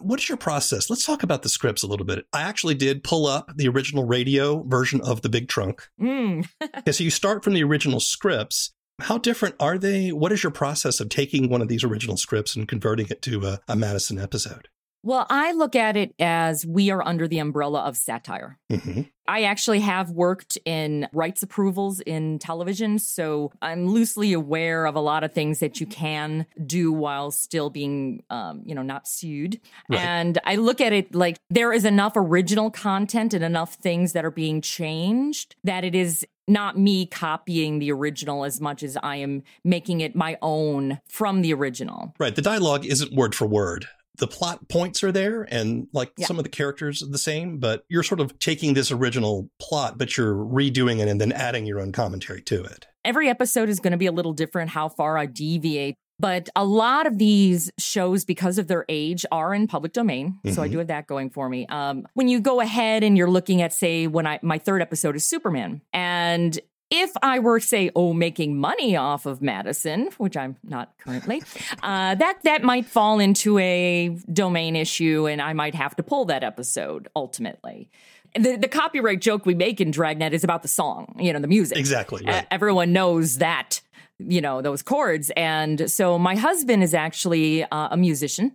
what 0.00 0.20
is 0.20 0.28
your 0.28 0.38
process? 0.38 0.88
Let's 0.90 1.04
talk 1.04 1.22
about 1.22 1.42
the 1.42 1.48
scripts 1.48 1.82
a 1.82 1.86
little 1.86 2.06
bit. 2.06 2.24
I 2.32 2.42
actually 2.42 2.74
did 2.74 3.04
pull 3.04 3.26
up 3.26 3.50
the 3.56 3.68
original 3.68 4.04
radio 4.04 4.62
version 4.64 5.00
of 5.00 5.22
The 5.22 5.28
Big 5.28 5.48
Trunk. 5.48 5.88
Mm. 6.02 6.46
so 6.92 7.04
you 7.04 7.10
start 7.10 7.44
from 7.44 7.54
the 7.54 7.62
original 7.62 8.00
scripts. 8.00 8.72
How 9.00 9.18
different 9.18 9.54
are 9.60 9.78
they? 9.78 10.10
What 10.10 10.32
is 10.32 10.42
your 10.42 10.52
process 10.52 11.00
of 11.00 11.08
taking 11.08 11.48
one 11.48 11.62
of 11.62 11.68
these 11.68 11.84
original 11.84 12.16
scripts 12.16 12.54
and 12.56 12.68
converting 12.68 13.06
it 13.08 13.22
to 13.22 13.46
a, 13.46 13.60
a 13.68 13.76
Madison 13.76 14.18
episode? 14.18 14.68
Well, 15.04 15.26
I 15.28 15.52
look 15.52 15.74
at 15.74 15.96
it 15.96 16.14
as 16.20 16.64
we 16.64 16.90
are 16.90 17.02
under 17.02 17.26
the 17.26 17.38
umbrella 17.38 17.80
of 17.80 17.96
satire. 17.96 18.58
Mm-hmm. 18.70 19.02
I 19.26 19.44
actually 19.44 19.80
have 19.80 20.10
worked 20.10 20.58
in 20.64 21.08
rights 21.12 21.42
approvals 21.42 22.00
in 22.00 22.38
television, 22.38 22.98
so 22.98 23.52
I'm 23.62 23.88
loosely 23.88 24.32
aware 24.32 24.84
of 24.84 24.94
a 24.94 25.00
lot 25.00 25.24
of 25.24 25.32
things 25.32 25.60
that 25.60 25.80
you 25.80 25.86
can 25.86 26.46
do 26.64 26.92
while 26.92 27.30
still 27.30 27.70
being, 27.70 28.22
um, 28.30 28.62
you 28.64 28.74
know, 28.74 28.82
not 28.82 29.08
sued. 29.08 29.60
Right. 29.88 30.00
And 30.00 30.38
I 30.44 30.56
look 30.56 30.80
at 30.80 30.92
it 30.92 31.14
like 31.14 31.38
there 31.50 31.72
is 31.72 31.84
enough 31.84 32.12
original 32.16 32.70
content 32.70 33.32
and 33.32 33.44
enough 33.44 33.74
things 33.74 34.12
that 34.12 34.24
are 34.24 34.30
being 34.30 34.60
changed 34.60 35.56
that 35.64 35.84
it 35.84 35.94
is 35.94 36.26
not 36.48 36.76
me 36.76 37.06
copying 37.06 37.78
the 37.78 37.92
original 37.92 38.44
as 38.44 38.60
much 38.60 38.82
as 38.82 38.98
I 39.02 39.16
am 39.16 39.44
making 39.64 40.00
it 40.00 40.16
my 40.16 40.36
own 40.42 41.00
from 41.08 41.42
the 41.42 41.54
original. 41.54 42.14
Right. 42.18 42.34
The 42.34 42.42
dialogue 42.42 42.84
isn't 42.84 43.14
word 43.14 43.34
for 43.34 43.46
word 43.46 43.86
the 44.18 44.26
plot 44.26 44.68
points 44.68 45.02
are 45.02 45.12
there 45.12 45.42
and 45.42 45.88
like 45.92 46.12
yeah. 46.16 46.26
some 46.26 46.38
of 46.38 46.44
the 46.44 46.50
characters 46.50 47.02
are 47.02 47.06
the 47.06 47.18
same, 47.18 47.58
but 47.58 47.84
you're 47.88 48.02
sort 48.02 48.20
of 48.20 48.38
taking 48.38 48.74
this 48.74 48.90
original 48.90 49.48
plot, 49.58 49.96
but 49.98 50.16
you're 50.16 50.34
redoing 50.34 51.00
it 51.00 51.08
and 51.08 51.20
then 51.20 51.32
adding 51.32 51.66
your 51.66 51.80
own 51.80 51.92
commentary 51.92 52.42
to 52.42 52.62
it. 52.62 52.86
Every 53.04 53.28
episode 53.28 53.68
is 53.68 53.80
going 53.80 53.92
to 53.92 53.96
be 53.96 54.06
a 54.06 54.12
little 54.12 54.32
different 54.32 54.70
how 54.70 54.88
far 54.88 55.16
I 55.16 55.26
deviate. 55.26 55.96
But 56.20 56.50
a 56.54 56.64
lot 56.64 57.08
of 57.08 57.18
these 57.18 57.72
shows, 57.78 58.24
because 58.24 58.58
of 58.58 58.68
their 58.68 58.84
age, 58.88 59.26
are 59.32 59.52
in 59.52 59.66
public 59.66 59.92
domain. 59.92 60.38
Mm-hmm. 60.44 60.54
So 60.54 60.62
I 60.62 60.66
mm-hmm. 60.66 60.72
do 60.72 60.78
have 60.78 60.86
that 60.86 61.08
going 61.08 61.30
for 61.30 61.48
me. 61.48 61.66
Um, 61.66 62.06
when 62.14 62.28
you 62.28 62.40
go 62.40 62.60
ahead 62.60 63.02
and 63.02 63.18
you're 63.18 63.30
looking 63.30 63.60
at, 63.60 63.72
say, 63.72 64.06
when 64.06 64.24
I 64.24 64.38
my 64.40 64.58
third 64.58 64.82
episode 64.82 65.16
is 65.16 65.26
Superman, 65.26 65.80
and 65.92 66.56
if 66.92 67.10
I 67.22 67.38
were, 67.38 67.58
say, 67.58 67.90
oh, 67.96 68.12
making 68.12 68.58
money 68.58 68.96
off 68.96 69.24
of 69.24 69.40
Madison, 69.40 70.10
which 70.18 70.36
I'm 70.36 70.56
not 70.62 70.92
currently, 70.98 71.42
uh, 71.82 72.14
that 72.14 72.38
that 72.44 72.62
might 72.62 72.84
fall 72.84 73.18
into 73.18 73.58
a 73.58 74.10
domain 74.30 74.76
issue, 74.76 75.26
and 75.26 75.40
I 75.40 75.54
might 75.54 75.74
have 75.74 75.96
to 75.96 76.02
pull 76.02 76.26
that 76.26 76.44
episode 76.44 77.08
ultimately. 77.16 77.88
The, 78.34 78.56
the 78.56 78.68
copyright 78.68 79.20
joke 79.20 79.46
we 79.46 79.54
make 79.54 79.80
in 79.80 79.90
Dragnet 79.90 80.34
is 80.34 80.44
about 80.44 80.62
the 80.62 80.68
song, 80.68 81.16
you 81.18 81.32
know, 81.32 81.40
the 81.40 81.48
music. 81.48 81.78
Exactly. 81.78 82.24
Right. 82.24 82.44
Uh, 82.44 82.46
everyone 82.50 82.92
knows 82.92 83.38
that 83.38 83.80
you 84.18 84.40
know 84.40 84.62
those 84.62 84.82
chords 84.82 85.32
and 85.36 85.90
so 85.90 86.16
my 86.16 86.36
husband 86.36 86.80
is 86.80 86.94
actually 86.94 87.64
uh, 87.64 87.88
a 87.90 87.96
musician 87.96 88.52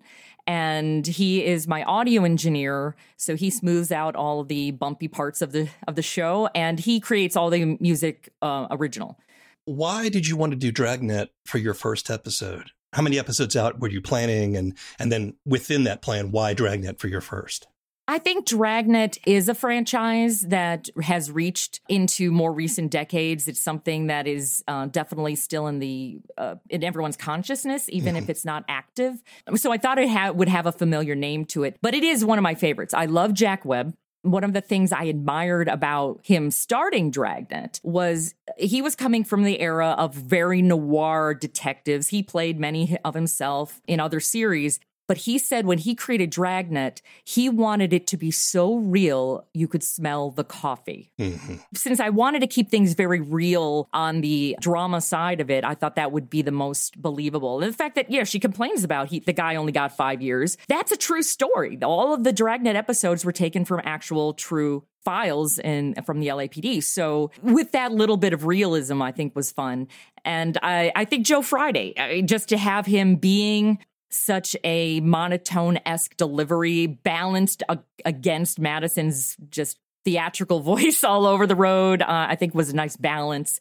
and 0.48 1.06
he 1.06 1.46
is 1.46 1.68
my 1.68 1.84
audio 1.84 2.24
engineer 2.24 2.96
so 3.18 3.36
he 3.36 3.50
smooths 3.50 3.92
out 3.92 4.16
all 4.16 4.44
the 4.44 4.72
bumpy 4.72 5.08
parts 5.08 5.42
of 5.42 5.52
the 5.52 5.70
of 5.88 5.96
the 5.96 6.02
show 6.02 6.50
and 6.56 6.80
he 6.80 7.00
creates 7.00 7.36
all 7.36 7.50
the 7.50 7.78
music 7.80 8.34
uh, 8.42 8.68
original. 8.72 9.20
Why 9.66 10.08
did 10.08 10.28
you 10.28 10.38
want 10.38 10.54
to 10.54 10.58
do 10.58 10.72
dragnet 10.72 11.30
for 11.46 11.58
your 11.58 11.74
first 11.74 12.10
episode? 12.10 12.72
How 12.94 13.02
many 13.02 13.20
episodes 13.20 13.58
out 13.58 13.82
were 13.82 13.90
you 13.90 14.02
planning? 14.02 14.56
And 14.56 14.78
and 14.98 15.12
then 15.12 15.36
within 15.46 15.84
that 15.84 16.02
plan 16.02 16.32
why 16.32 16.54
dragnet 16.54 17.00
for 17.00 17.10
your 17.10 17.22
first 17.22 17.68
I 18.10 18.20
think 18.20 18.46
Dragnet 18.46 19.18
is 19.26 19.50
a 19.50 19.54
franchise 19.54 20.42
that 20.42 20.90
has 21.04 21.30
reached 21.30 21.82
into 21.90 22.32
more 22.32 22.54
recent 22.54 22.90
decades. 22.90 23.50
It's 23.50 23.60
something 23.60 24.08
that 24.08 24.28
is 24.28 24.64
uh, 24.68 24.86
definitely 24.86 25.36
still 25.36 25.68
in 25.68 25.80
the 25.80 26.22
uh, 26.38 26.56
in 26.70 26.86
everyone's 26.86 27.18
consciousness, 27.18 27.90
even 27.90 28.16
mm-hmm. 28.16 28.24
if 28.24 28.30
it's 28.30 28.46
not 28.46 28.64
active. 28.70 29.22
So 29.56 29.74
I 29.74 29.78
thought 29.78 30.00
it 30.00 30.10
ha- 30.10 30.32
would 30.32 30.48
have 30.48 30.66
a 30.66 30.72
familiar 30.72 31.16
name 31.16 31.44
to 31.48 31.64
it, 31.64 31.78
but 31.82 31.94
it 31.94 32.04
is 32.04 32.24
one 32.24 32.38
of 32.38 32.44
my 32.44 32.56
favorites. 32.56 32.94
I 32.94 33.06
love 33.06 33.34
Jack 33.34 33.66
Webb 33.66 33.94
one 34.24 34.44
of 34.44 34.54
the 34.54 34.62
things 34.62 34.92
I 34.92 35.04
admired 35.04 35.68
about 35.68 36.20
him 36.24 36.52
starting 36.52 37.12
Dragnet 37.12 37.80
was 37.84 38.34
he 38.58 38.82
was 38.82 38.96
coming 38.96 39.24
from 39.24 39.44
the 39.44 39.60
era 39.60 39.90
of 39.98 40.14
very 40.14 40.62
noir 40.62 41.34
detectives. 41.34 42.10
He 42.10 42.24
played 42.24 42.60
many 42.60 42.98
of 43.06 43.14
himself 43.14 43.82
in 43.88 44.00
other 44.00 44.20
series. 44.20 44.80
But 45.08 45.18
he 45.18 45.38
said 45.38 45.66
when 45.66 45.78
he 45.78 45.96
created 45.96 46.30
Dragnet, 46.30 47.02
he 47.24 47.50
wanted 47.50 47.94
it 47.94 48.08
to 48.08 48.18
be 48.18 48.30
so 48.30 48.76
real 48.76 49.46
you 49.54 49.68
could 49.68 49.84
smell 49.84 50.32
the 50.32 50.44
coffee. 50.44 51.12
Mm-hmm. 51.18 51.56
Since 51.74 52.00
I 52.00 52.10
wanted 52.10 52.42
to 52.42 52.48
keep 52.48 52.70
things 52.70 52.94
very 52.94 53.22
real 53.22 53.88
on 53.94 54.22
the 54.22 54.58
drama 54.60 55.02
side 55.02 55.40
of 55.42 55.50
it, 55.50 55.64
I 55.64 55.76
thought 55.76 55.96
that 55.96 56.12
would 56.12 56.30
be 56.30 56.42
the 56.42 56.52
most 56.52 57.02
believable. 57.02 57.62
And 57.62 57.72
the 57.72 57.78
fact 57.78 57.96
that, 57.96 58.12
yeah, 58.12 58.24
she 58.26 58.40
complains 58.40 58.84
about 58.84 59.08
he, 59.08 59.20
the 59.20 59.34
guy 59.34 59.56
only 59.56 59.72
got 59.72 59.96
five 59.96 60.22
years, 60.22 60.58
that's 60.68 60.92
a 60.92 60.98
true 60.98 61.24
story. 61.24 61.78
All 61.82 62.14
of 62.14 62.24
the 62.24 62.34
Dragnet 62.34 62.76
episodes 62.76 63.24
were 63.24 63.32
taken 63.32 63.66
from 63.66 63.82
actual 63.84 64.34
true 64.34 64.84
files 65.06 65.58
and 65.60 66.06
from 66.06 66.20
the 66.20 66.28
LAPD. 66.28 66.84
So 66.84 67.32
with 67.42 67.72
that 67.72 67.94
little 67.94 68.18
bit 68.18 68.34
of 68.34 68.46
realism, 68.46 69.02
I 69.02 69.14
think 69.14 69.38
was 69.38 69.54
fun. 69.54 69.88
And 70.26 70.58
I, 70.62 70.92
I 70.98 71.06
think 71.06 71.26
Joe 71.26 71.42
Friday, 71.42 72.24
just 72.24 72.50
to 72.50 72.58
have 72.58 72.86
him 72.86 73.16
being 73.16 73.80
such 74.10 74.56
a 74.64 75.00
monotone 75.02 75.80
esque 75.86 76.16
delivery 76.18 76.88
balanced 76.88 77.64
against 78.06 78.60
Madison's 78.60 79.36
just 79.50 79.80
theatrical 80.06 80.60
voice 80.62 81.04
all 81.04 81.26
over 81.26 81.46
the 81.46 81.56
road, 81.56 82.02
uh, 82.02 82.06
I 82.30 82.36
think 82.36 82.56
was 82.56 82.70
a 82.70 82.76
nice 82.76 82.96
balance. 82.96 83.60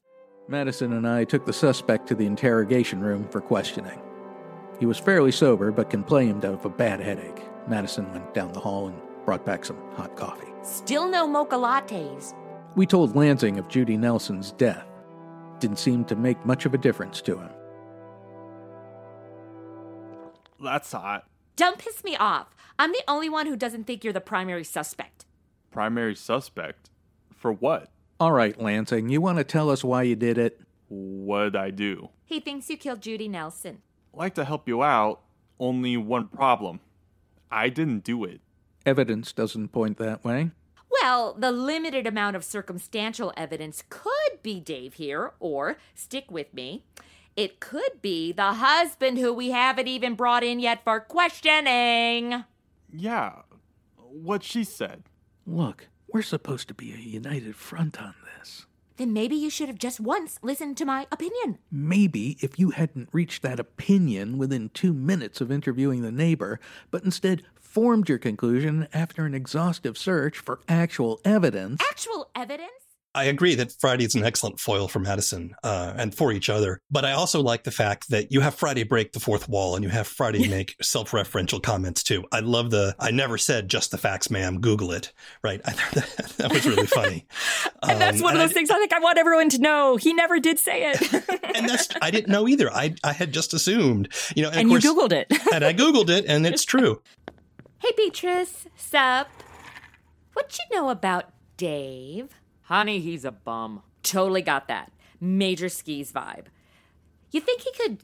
Madison 0.48 0.92
and 0.92 1.08
I 1.08 1.24
took 1.24 1.44
the 1.44 1.52
suspect 1.52 2.06
to 2.08 2.14
the 2.14 2.26
interrogation 2.26 3.00
room 3.00 3.26
for 3.28 3.40
questioning. 3.40 4.00
He 4.78 4.86
was 4.86 4.98
fairly 4.98 5.32
sober 5.32 5.72
but 5.72 5.90
complained 5.90 6.44
of 6.44 6.64
a 6.64 6.68
bad 6.68 7.00
headache. 7.00 7.42
Madison 7.66 8.10
went 8.12 8.32
down 8.32 8.52
the 8.52 8.60
hall 8.60 8.88
and 8.88 9.00
brought 9.24 9.44
back 9.44 9.64
some 9.64 9.78
hot 9.94 10.16
coffee. 10.16 10.46
Still 10.62 11.08
no 11.08 11.26
mocha 11.26 11.56
lattes. 11.56 12.32
We 12.76 12.86
told 12.86 13.16
Lansing 13.16 13.58
of 13.58 13.68
Judy 13.68 13.96
Nelson's 13.96 14.52
death. 14.52 14.86
Didn't 15.58 15.78
seem 15.78 16.04
to 16.04 16.14
make 16.14 16.44
much 16.44 16.66
of 16.66 16.74
a 16.74 16.78
difference 16.78 17.20
to 17.22 17.38
him. 17.38 17.50
That's 20.62 20.92
hot. 20.92 21.26
Don't 21.56 21.78
piss 21.78 22.04
me 22.04 22.16
off. 22.16 22.54
I'm 22.78 22.92
the 22.92 23.04
only 23.08 23.28
one 23.28 23.46
who 23.46 23.56
doesn't 23.56 23.84
think 23.84 24.04
you're 24.04 24.12
the 24.12 24.20
primary 24.20 24.64
suspect. 24.64 25.24
Primary 25.70 26.14
suspect? 26.14 26.90
For 27.34 27.52
what? 27.52 27.90
All 28.18 28.32
right, 28.32 28.58
Lansing, 28.60 29.08
you 29.08 29.20
want 29.20 29.38
to 29.38 29.44
tell 29.44 29.70
us 29.70 29.84
why 29.84 30.02
you 30.02 30.16
did 30.16 30.38
it? 30.38 30.60
What'd 30.88 31.56
I 31.56 31.70
do? 31.70 32.10
He 32.24 32.40
thinks 32.40 32.70
you 32.70 32.76
killed 32.76 33.00
Judy 33.02 33.28
Nelson. 33.28 33.82
like 34.12 34.34
to 34.34 34.44
help 34.44 34.66
you 34.68 34.82
out, 34.82 35.20
only 35.60 35.96
one 35.96 36.28
problem. 36.28 36.80
I 37.50 37.68
didn't 37.68 38.04
do 38.04 38.24
it. 38.24 38.40
Evidence 38.86 39.32
doesn't 39.32 39.68
point 39.68 39.98
that 39.98 40.24
way. 40.24 40.50
Well, 41.02 41.34
the 41.34 41.52
limited 41.52 42.06
amount 42.06 42.36
of 42.36 42.44
circumstantial 42.44 43.32
evidence 43.36 43.82
could 43.90 44.42
be 44.42 44.60
Dave 44.60 44.94
here, 44.94 45.32
or 45.40 45.76
stick 45.94 46.30
with 46.30 46.52
me. 46.54 46.84
It 47.36 47.60
could 47.60 48.00
be 48.00 48.32
the 48.32 48.54
husband 48.54 49.18
who 49.18 49.30
we 49.30 49.50
haven't 49.50 49.88
even 49.88 50.14
brought 50.14 50.42
in 50.42 50.58
yet 50.58 50.82
for 50.84 51.00
questioning. 51.00 52.44
Yeah, 52.90 53.42
what 53.96 54.42
she 54.42 54.64
said. 54.64 55.02
Look, 55.46 55.88
we're 56.08 56.22
supposed 56.22 56.68
to 56.68 56.74
be 56.74 56.92
a 56.92 56.96
united 56.96 57.54
front 57.54 58.00
on 58.00 58.14
this. 58.38 58.64
Then 58.96 59.12
maybe 59.12 59.36
you 59.36 59.50
should 59.50 59.68
have 59.68 59.78
just 59.78 60.00
once 60.00 60.38
listened 60.40 60.78
to 60.78 60.86
my 60.86 61.06
opinion. 61.12 61.58
Maybe 61.70 62.38
if 62.40 62.58
you 62.58 62.70
hadn't 62.70 63.10
reached 63.12 63.42
that 63.42 63.60
opinion 63.60 64.38
within 64.38 64.70
two 64.70 64.94
minutes 64.94 65.42
of 65.42 65.52
interviewing 65.52 66.00
the 66.00 66.10
neighbor, 66.10 66.58
but 66.90 67.04
instead 67.04 67.42
formed 67.54 68.08
your 68.08 68.16
conclusion 68.16 68.88
after 68.94 69.26
an 69.26 69.34
exhaustive 69.34 69.98
search 69.98 70.38
for 70.38 70.60
actual 70.66 71.20
evidence. 71.26 71.82
Actual 71.90 72.30
evidence? 72.34 72.85
I 73.16 73.24
agree 73.24 73.54
that 73.56 73.72
Friday 73.80 74.04
is 74.04 74.14
an 74.14 74.24
excellent 74.24 74.60
foil 74.60 74.86
for 74.88 74.98
Madison 75.00 75.54
uh, 75.64 75.94
and 75.96 76.14
for 76.14 76.32
each 76.32 76.48
other. 76.48 76.80
But 76.90 77.04
I 77.04 77.12
also 77.12 77.42
like 77.42 77.64
the 77.64 77.70
fact 77.70 78.10
that 78.10 78.30
you 78.30 78.40
have 78.42 78.54
Friday 78.54 78.82
break 78.84 79.12
the 79.12 79.20
fourth 79.20 79.48
wall 79.48 79.74
and 79.74 79.82
you 79.82 79.90
have 79.90 80.06
Friday 80.06 80.46
make 80.48 80.76
self 80.82 81.10
referential 81.12 81.62
comments 81.62 82.02
too. 82.02 82.24
I 82.30 82.40
love 82.40 82.70
the, 82.70 82.94
I 83.00 83.10
never 83.10 83.38
said 83.38 83.68
just 83.68 83.90
the 83.90 83.98
facts, 83.98 84.30
ma'am. 84.30 84.60
Google 84.60 84.92
it. 84.92 85.12
Right. 85.42 85.60
I 85.64 85.70
thought 85.72 85.94
that, 86.18 86.28
that 86.36 86.52
was 86.52 86.66
really 86.66 86.86
funny. 86.86 87.26
And 87.82 88.00
that's 88.00 88.16
Um, 88.18 88.22
one 88.24 88.34
of 88.34 88.40
and 88.40 88.48
those 88.48 88.54
things 88.54 88.70
I 88.70 88.78
think 88.78 88.92
I 88.92 88.98
want 88.98 89.16
everyone 89.18 89.48
to 89.50 89.58
know. 89.60 89.96
He 89.96 90.12
never 90.12 90.40
did 90.40 90.58
say 90.58 90.90
it. 90.90 91.12
and 91.56 91.68
that's 91.68 91.88
I 92.02 92.10
didn't 92.10 92.28
know 92.32 92.48
either. 92.48 92.70
I 92.72 92.94
I 93.04 93.12
had 93.12 93.32
just 93.32 93.54
assumed, 93.54 94.12
you 94.34 94.42
know, 94.42 94.48
and, 94.50 94.60
and 94.62 94.72
of 94.72 94.82
you 94.82 94.94
Googled 94.94 95.12
it. 95.12 95.26
and 95.52 95.64
I 95.64 95.72
googled 95.72 96.08
it, 96.10 96.24
and 96.26 96.46
it's 96.46 96.64
true. 96.64 97.00
Hey, 97.78 97.90
Beatrice. 97.96 98.66
Sup? 98.76 99.28
What 100.32 100.58
you 100.58 100.76
know 100.76 100.88
about 100.90 101.26
Dave? 101.56 102.30
Honey, 102.66 102.98
he's 103.00 103.24
a 103.24 103.30
bum. 103.32 103.82
Totally 104.02 104.42
got 104.42 104.68
that. 104.68 104.92
Major 105.20 105.68
skis 105.68 106.12
vibe. 106.12 106.46
You 107.30 107.40
think 107.40 107.62
he 107.62 107.72
could 107.72 107.98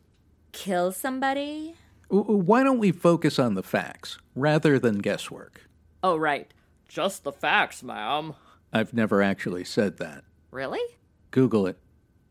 kill 0.52 0.92
somebody? 0.92 1.75
W- 2.09 2.23
w- 2.25 2.42
Why 2.45 2.62
don't 2.62 2.78
we 2.78 2.92
focus 2.92 3.38
on 3.38 3.54
the 3.54 3.62
facts 3.62 4.19
rather 4.35 4.78
than 4.78 4.99
guesswork? 4.99 5.69
Oh, 6.02 6.16
right. 6.16 6.52
Just 6.88 7.25
the 7.25 7.33
facts, 7.33 7.83
ma'am. 7.83 8.35
I've 8.73 8.95
never 8.95 9.21
actually 9.23 9.64
said 9.64 9.99
that. 9.99 10.25
Really? 10.50 10.81
Google 11.33 11.66
it. 11.66 11.78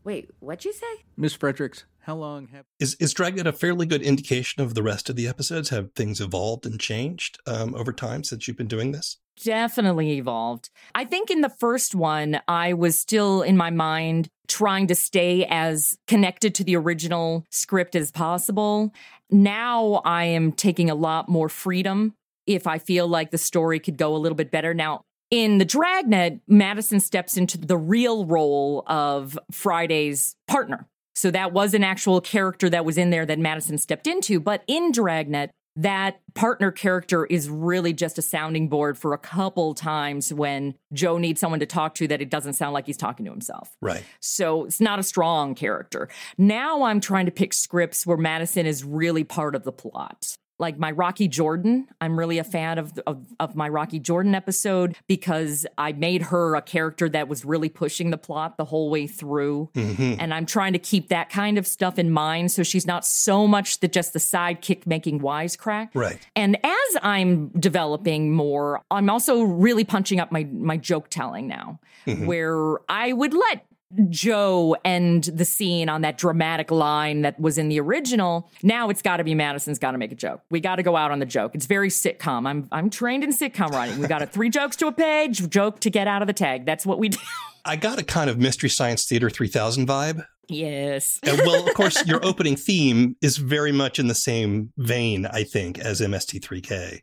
Wait, 0.04 0.30
what'd 0.40 0.64
you 0.64 0.72
say? 0.72 1.04
Miss 1.16 1.34
Fredericks, 1.34 1.84
how 2.00 2.16
long 2.16 2.48
have. 2.48 2.64
Is 2.80 2.94
is 2.96 3.12
Dragnet 3.14 3.46
a 3.46 3.52
fairly 3.52 3.86
good 3.86 4.02
indication 4.02 4.62
of 4.62 4.74
the 4.74 4.82
rest 4.82 5.08
of 5.10 5.16
the 5.16 5.28
episodes? 5.28 5.68
Have 5.68 5.92
things 5.92 6.20
evolved 6.20 6.66
and 6.66 6.80
changed 6.80 7.38
um, 7.46 7.74
over 7.74 7.92
time 7.92 8.24
since 8.24 8.48
you've 8.48 8.56
been 8.56 8.66
doing 8.68 8.92
this? 8.92 9.18
Definitely 9.42 10.12
evolved. 10.18 10.70
I 10.94 11.04
think 11.04 11.30
in 11.30 11.40
the 11.40 11.48
first 11.48 11.94
one, 11.94 12.40
I 12.46 12.74
was 12.74 12.98
still 12.98 13.42
in 13.42 13.56
my 13.56 13.70
mind 13.70 14.28
trying 14.46 14.86
to 14.88 14.94
stay 14.94 15.46
as 15.48 15.96
connected 16.06 16.54
to 16.56 16.64
the 16.64 16.76
original 16.76 17.44
script 17.50 17.96
as 17.96 18.10
possible. 18.10 18.92
Now 19.30 20.02
I 20.04 20.24
am 20.24 20.52
taking 20.52 20.90
a 20.90 20.94
lot 20.94 21.28
more 21.28 21.48
freedom 21.48 22.14
if 22.46 22.66
I 22.66 22.78
feel 22.78 23.08
like 23.08 23.30
the 23.30 23.38
story 23.38 23.80
could 23.80 23.96
go 23.96 24.14
a 24.14 24.18
little 24.18 24.36
bit 24.36 24.50
better. 24.50 24.74
Now, 24.74 25.02
in 25.30 25.56
the 25.56 25.64
Dragnet, 25.64 26.40
Madison 26.46 27.00
steps 27.00 27.38
into 27.38 27.56
the 27.56 27.78
real 27.78 28.26
role 28.26 28.84
of 28.86 29.38
Friday's 29.50 30.36
partner. 30.46 30.86
So 31.14 31.30
that 31.30 31.52
was 31.52 31.72
an 31.72 31.84
actual 31.84 32.20
character 32.20 32.68
that 32.68 32.84
was 32.84 32.98
in 32.98 33.10
there 33.10 33.24
that 33.24 33.38
Madison 33.38 33.78
stepped 33.78 34.06
into. 34.06 34.40
But 34.40 34.62
in 34.66 34.92
Dragnet, 34.92 35.50
that 35.76 36.20
partner 36.34 36.70
character 36.70 37.24
is 37.26 37.48
really 37.48 37.92
just 37.92 38.18
a 38.18 38.22
sounding 38.22 38.68
board 38.68 38.98
for 38.98 39.14
a 39.14 39.18
couple 39.18 39.74
times 39.74 40.32
when 40.32 40.74
Joe 40.92 41.18
needs 41.18 41.40
someone 41.40 41.60
to 41.60 41.66
talk 41.66 41.94
to 41.96 42.08
that 42.08 42.20
it 42.20 42.30
doesn't 42.30 42.54
sound 42.54 42.74
like 42.74 42.86
he's 42.86 42.96
talking 42.96 43.24
to 43.24 43.30
himself. 43.30 43.74
Right. 43.80 44.04
So 44.20 44.64
it's 44.66 44.80
not 44.80 44.98
a 44.98 45.02
strong 45.02 45.54
character. 45.54 46.08
Now 46.36 46.84
I'm 46.84 47.00
trying 47.00 47.26
to 47.26 47.32
pick 47.32 47.54
scripts 47.54 48.06
where 48.06 48.16
Madison 48.18 48.66
is 48.66 48.84
really 48.84 49.24
part 49.24 49.54
of 49.54 49.64
the 49.64 49.72
plot. 49.72 50.36
Like 50.62 50.78
my 50.78 50.92
Rocky 50.92 51.26
Jordan, 51.26 51.88
I'm 52.00 52.16
really 52.16 52.38
a 52.38 52.44
fan 52.44 52.78
of, 52.78 52.96
of 53.04 53.26
of 53.40 53.56
my 53.56 53.68
Rocky 53.68 53.98
Jordan 53.98 54.32
episode 54.32 54.96
because 55.08 55.66
I 55.76 55.90
made 55.90 56.22
her 56.22 56.54
a 56.54 56.62
character 56.62 57.08
that 57.08 57.26
was 57.26 57.44
really 57.44 57.68
pushing 57.68 58.10
the 58.10 58.16
plot 58.16 58.58
the 58.58 58.64
whole 58.64 58.88
way 58.88 59.08
through, 59.08 59.70
mm-hmm. 59.74 60.20
and 60.20 60.32
I'm 60.32 60.46
trying 60.46 60.72
to 60.74 60.78
keep 60.78 61.08
that 61.08 61.30
kind 61.30 61.58
of 61.58 61.66
stuff 61.66 61.98
in 61.98 62.12
mind 62.12 62.52
so 62.52 62.62
she's 62.62 62.86
not 62.86 63.04
so 63.04 63.48
much 63.48 63.80
the 63.80 63.88
just 63.88 64.12
the 64.12 64.20
sidekick 64.20 64.86
making 64.86 65.18
wisecrack. 65.18 65.88
Right. 65.94 66.24
And 66.36 66.56
as 66.64 66.96
I'm 67.02 67.48
developing 67.58 68.32
more, 68.32 68.82
I'm 68.88 69.10
also 69.10 69.42
really 69.42 69.82
punching 69.82 70.20
up 70.20 70.30
my 70.30 70.44
my 70.44 70.76
joke 70.76 71.08
telling 71.08 71.48
now, 71.48 71.80
mm-hmm. 72.06 72.24
where 72.24 72.78
I 72.88 73.12
would 73.12 73.34
let 73.34 73.66
Joe 74.08 74.76
end 74.84 75.24
the 75.24 75.44
scene 75.44 75.88
on 75.88 76.00
that 76.02 76.18
dramatic 76.18 76.70
line 76.70 77.22
that 77.22 77.38
was 77.38 77.58
in 77.58 77.68
the 77.68 77.78
original. 77.80 78.50
Now 78.62 78.88
it's 78.88 79.02
got 79.02 79.18
to 79.18 79.24
be 79.24 79.34
Madison's 79.34 79.78
got 79.78 79.92
to 79.92 79.98
make 79.98 80.12
a 80.12 80.14
joke. 80.16 80.42
We 80.50 80.60
got 80.60 80.76
to 80.76 80.82
go 80.82 80.96
out 80.96 81.10
on 81.10 81.18
the 81.18 81.26
joke. 81.26 81.54
It's 81.54 81.66
very 81.66 81.88
sitcom. 81.88 82.46
I'm 82.48 82.68
I'm 82.72 82.90
trained 82.90 83.24
in 83.24 83.30
sitcom 83.32 83.70
writing. 83.70 83.98
We 83.98 84.06
got 84.06 84.22
a 84.22 84.26
three 84.26 84.48
jokes 84.58 84.76
to 84.76 84.86
a 84.86 84.92
page, 84.92 85.48
joke 85.50 85.80
to 85.80 85.90
get 85.90 86.06
out 86.06 86.22
of 86.22 86.26
the 86.26 86.32
tag. 86.32 86.64
That's 86.66 86.86
what 86.86 86.98
we 86.98 87.10
do. 87.10 87.18
I 87.64 87.76
got 87.76 87.98
a 87.98 88.02
kind 88.02 88.28
of 88.28 88.38
Mystery 88.38 88.68
Science 88.68 89.04
Theater 89.04 89.30
3000 89.30 89.86
vibe. 89.86 90.26
yes. 90.48 91.20
And 91.26 91.38
well, 91.46 91.66
of 91.68 91.74
course, 91.74 92.04
your 92.06 92.24
opening 92.24 92.56
theme 92.56 93.14
is 93.22 93.36
very 93.36 93.70
much 93.70 93.98
in 94.00 94.08
the 94.08 94.14
same 94.16 94.72
vein, 94.78 95.26
I 95.26 95.44
think, 95.44 95.78
as 95.78 96.00
MST3K. 96.00 97.02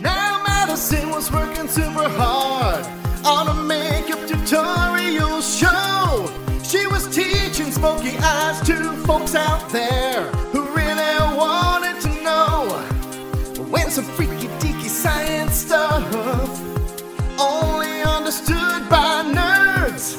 Now 0.00 0.42
Madison 0.46 1.10
was 1.10 1.30
working 1.32 1.66
super 1.68 2.08
hard 2.08 2.86
on 3.26 3.48
a 3.48 3.54
makeup 3.64 4.26
tutorial 4.28 4.89
show. 5.42 6.30
She 6.62 6.86
was 6.86 7.06
teaching 7.14 7.72
smoky 7.72 8.16
eyes 8.18 8.60
to 8.66 8.92
folks 9.06 9.34
out 9.34 9.68
there 9.70 10.22
who 10.52 10.62
really 10.74 11.36
wanted 11.36 12.00
to 12.02 12.22
know 12.22 12.68
when 13.70 13.90
some 13.90 14.04
freaky 14.04 14.48
deaky 14.58 14.88
science 14.88 15.54
stuff 15.54 16.04
only 17.38 18.02
understood 18.02 18.88
by 18.88 19.24
nerds 19.24 20.16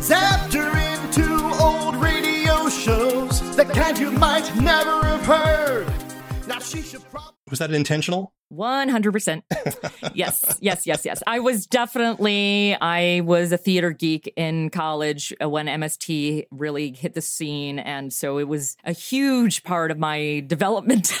zapped 0.00 0.52
her 0.52 0.70
into 0.92 1.26
old 1.62 1.96
radio 1.96 2.68
shows 2.68 3.56
that 3.56 3.68
kind 3.70 3.98
you 3.98 4.10
might 4.10 4.54
never 4.56 5.04
have 5.04 5.24
heard. 5.24 5.86
Now 6.46 6.58
she 6.58 6.82
should 6.82 7.08
probably. 7.10 7.35
Was 7.48 7.60
that 7.60 7.70
intentional? 7.70 8.32
100%. 8.52 9.42
yes, 10.14 10.58
yes, 10.60 10.86
yes, 10.86 11.04
yes. 11.04 11.22
I 11.26 11.40
was 11.40 11.66
definitely, 11.66 12.76
I 12.80 13.20
was 13.20 13.52
a 13.52 13.56
theater 13.56 13.92
geek 13.92 14.32
in 14.36 14.70
college 14.70 15.32
uh, 15.42 15.48
when 15.48 15.66
MST 15.66 16.46
really 16.50 16.92
hit 16.92 17.14
the 17.14 17.20
scene. 17.20 17.78
And 17.78 18.12
so 18.12 18.38
it 18.38 18.48
was 18.48 18.76
a 18.84 18.92
huge 18.92 19.62
part 19.62 19.90
of 19.90 19.98
my 19.98 20.44
development 20.46 21.12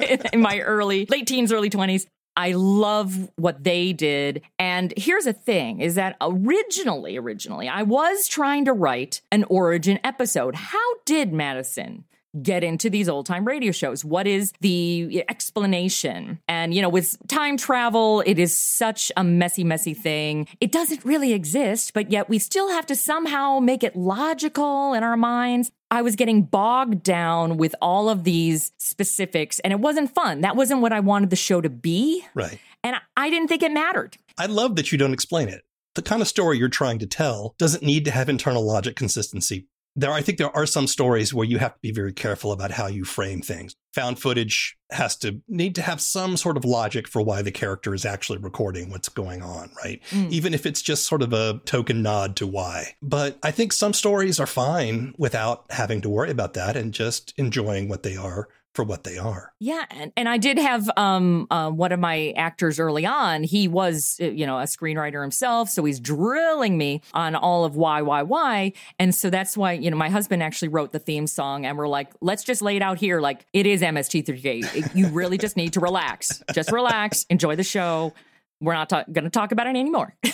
in 0.32 0.40
my 0.40 0.60
early, 0.60 1.06
late 1.06 1.26
teens, 1.26 1.52
early 1.52 1.70
20s. 1.70 2.06
I 2.36 2.52
love 2.52 3.30
what 3.36 3.62
they 3.62 3.92
did. 3.92 4.42
And 4.58 4.94
here's 4.96 5.24
the 5.24 5.32
thing 5.32 5.80
is 5.80 5.96
that 5.96 6.16
originally, 6.20 7.16
originally, 7.16 7.68
I 7.68 7.82
was 7.82 8.28
trying 8.28 8.64
to 8.66 8.72
write 8.72 9.20
an 9.30 9.44
origin 9.44 9.98
episode. 10.04 10.54
How 10.54 10.94
did 11.04 11.32
Madison 11.32 12.04
get 12.42 12.62
into 12.62 12.90
these 12.90 13.08
old 13.08 13.26
time 13.26 13.44
radio 13.44 13.72
shows? 13.72 14.04
What 14.04 14.26
is 14.26 14.52
the 14.60 15.24
explanation? 15.28 16.38
And, 16.48 16.74
you 16.74 16.82
know, 16.82 16.88
with 16.88 17.16
time 17.28 17.56
travel, 17.56 18.22
it 18.26 18.38
is 18.38 18.56
such 18.56 19.10
a 19.16 19.24
messy, 19.24 19.64
messy 19.64 19.94
thing. 19.94 20.46
It 20.60 20.72
doesn't 20.72 21.04
really 21.04 21.32
exist, 21.32 21.92
but 21.94 22.10
yet 22.10 22.28
we 22.28 22.38
still 22.38 22.70
have 22.70 22.86
to 22.86 22.96
somehow 22.96 23.58
make 23.58 23.82
it 23.82 23.96
logical 23.96 24.94
in 24.94 25.02
our 25.02 25.16
minds. 25.16 25.70
I 25.90 26.02
was 26.02 26.14
getting 26.14 26.42
bogged 26.42 27.02
down 27.02 27.56
with 27.56 27.74
all 27.82 28.08
of 28.08 28.22
these 28.22 28.72
specifics 28.78 29.58
and 29.60 29.72
it 29.72 29.80
wasn't 29.80 30.14
fun. 30.14 30.42
That 30.42 30.54
wasn't 30.54 30.82
what 30.82 30.92
I 30.92 31.00
wanted 31.00 31.30
the 31.30 31.36
show 31.36 31.60
to 31.60 31.68
be. 31.68 32.24
Right. 32.34 32.60
And 32.84 32.96
I 33.16 33.28
didn't 33.28 33.48
think 33.48 33.62
it 33.62 33.72
mattered. 33.72 34.16
I 34.38 34.46
love 34.46 34.76
that 34.76 34.92
you 34.92 34.98
don't 34.98 35.12
explain 35.12 35.48
it. 35.48 35.62
The 35.96 36.02
kind 36.02 36.22
of 36.22 36.28
story 36.28 36.56
you're 36.56 36.68
trying 36.68 37.00
to 37.00 37.06
tell 37.06 37.56
doesn't 37.58 37.82
need 37.82 38.04
to 38.04 38.12
have 38.12 38.28
internal 38.28 38.64
logic 38.64 38.94
consistency. 38.94 39.66
There, 40.00 40.12
I 40.12 40.22
think 40.22 40.38
there 40.38 40.54
are 40.56 40.66
some 40.66 40.86
stories 40.86 41.34
where 41.34 41.46
you 41.46 41.58
have 41.58 41.74
to 41.74 41.80
be 41.82 41.92
very 41.92 42.12
careful 42.12 42.52
about 42.52 42.70
how 42.70 42.86
you 42.86 43.04
frame 43.04 43.42
things. 43.42 43.76
Found 43.94 44.18
footage 44.18 44.76
has 44.90 45.14
to 45.16 45.42
need 45.46 45.74
to 45.74 45.82
have 45.82 46.00
some 46.00 46.36
sort 46.36 46.56
of 46.56 46.64
logic 46.64 47.06
for 47.06 47.20
why 47.20 47.42
the 47.42 47.50
character 47.50 47.92
is 47.92 48.06
actually 48.06 48.38
recording 48.38 48.90
what's 48.90 49.10
going 49.10 49.42
on, 49.42 49.70
right? 49.84 50.00
Mm. 50.10 50.30
Even 50.30 50.54
if 50.54 50.64
it's 50.64 50.80
just 50.80 51.06
sort 51.06 51.22
of 51.22 51.32
a 51.32 51.60
token 51.66 52.02
nod 52.02 52.36
to 52.36 52.46
why. 52.46 52.94
But 53.02 53.38
I 53.42 53.50
think 53.50 53.72
some 53.72 53.92
stories 53.92 54.40
are 54.40 54.46
fine 54.46 55.14
without 55.18 55.66
having 55.70 56.00
to 56.00 56.08
worry 56.08 56.30
about 56.30 56.54
that 56.54 56.76
and 56.76 56.94
just 56.94 57.34
enjoying 57.36 57.88
what 57.88 58.02
they 58.02 58.16
are 58.16 58.48
for 58.74 58.84
what 58.84 59.04
they 59.04 59.18
are. 59.18 59.52
Yeah, 59.58 59.84
and, 59.90 60.12
and 60.16 60.28
I 60.28 60.38
did 60.38 60.58
have 60.58 60.88
um 60.96 61.46
uh, 61.50 61.70
one 61.70 61.92
of 61.92 62.00
my 62.00 62.32
actors 62.36 62.78
early 62.78 63.06
on. 63.06 63.42
He 63.42 63.68
was 63.68 64.16
uh, 64.20 64.26
you 64.26 64.46
know 64.46 64.58
a 64.58 64.64
screenwriter 64.64 65.22
himself, 65.22 65.70
so 65.70 65.84
he's 65.84 66.00
drilling 66.00 66.78
me 66.78 67.02
on 67.14 67.34
all 67.34 67.64
of 67.64 67.76
why, 67.76 68.02
why, 68.02 68.22
why, 68.22 68.72
and 68.98 69.14
so 69.14 69.30
that's 69.30 69.56
why 69.56 69.72
you 69.72 69.90
know 69.90 69.96
my 69.96 70.08
husband 70.08 70.42
actually 70.42 70.68
wrote 70.68 70.92
the 70.92 70.98
theme 70.98 71.26
song, 71.26 71.66
and 71.66 71.76
we're 71.76 71.88
like, 71.88 72.12
let's 72.20 72.44
just 72.44 72.62
lay 72.62 72.76
it 72.76 72.82
out 72.82 72.98
here, 72.98 73.20
like 73.20 73.46
it 73.52 73.66
is 73.66 73.82
MST3K. 73.82 74.94
you 74.94 75.08
really 75.08 75.38
just 75.38 75.56
need 75.56 75.72
to 75.74 75.80
relax, 75.80 76.42
just 76.54 76.72
relax, 76.72 77.26
enjoy 77.30 77.56
the 77.56 77.64
show. 77.64 78.12
We're 78.60 78.74
not 78.74 78.90
ta- 78.90 79.04
going 79.10 79.24
to 79.24 79.30
talk 79.30 79.52
about 79.52 79.66
it 79.66 79.70
anymore. 79.70 80.14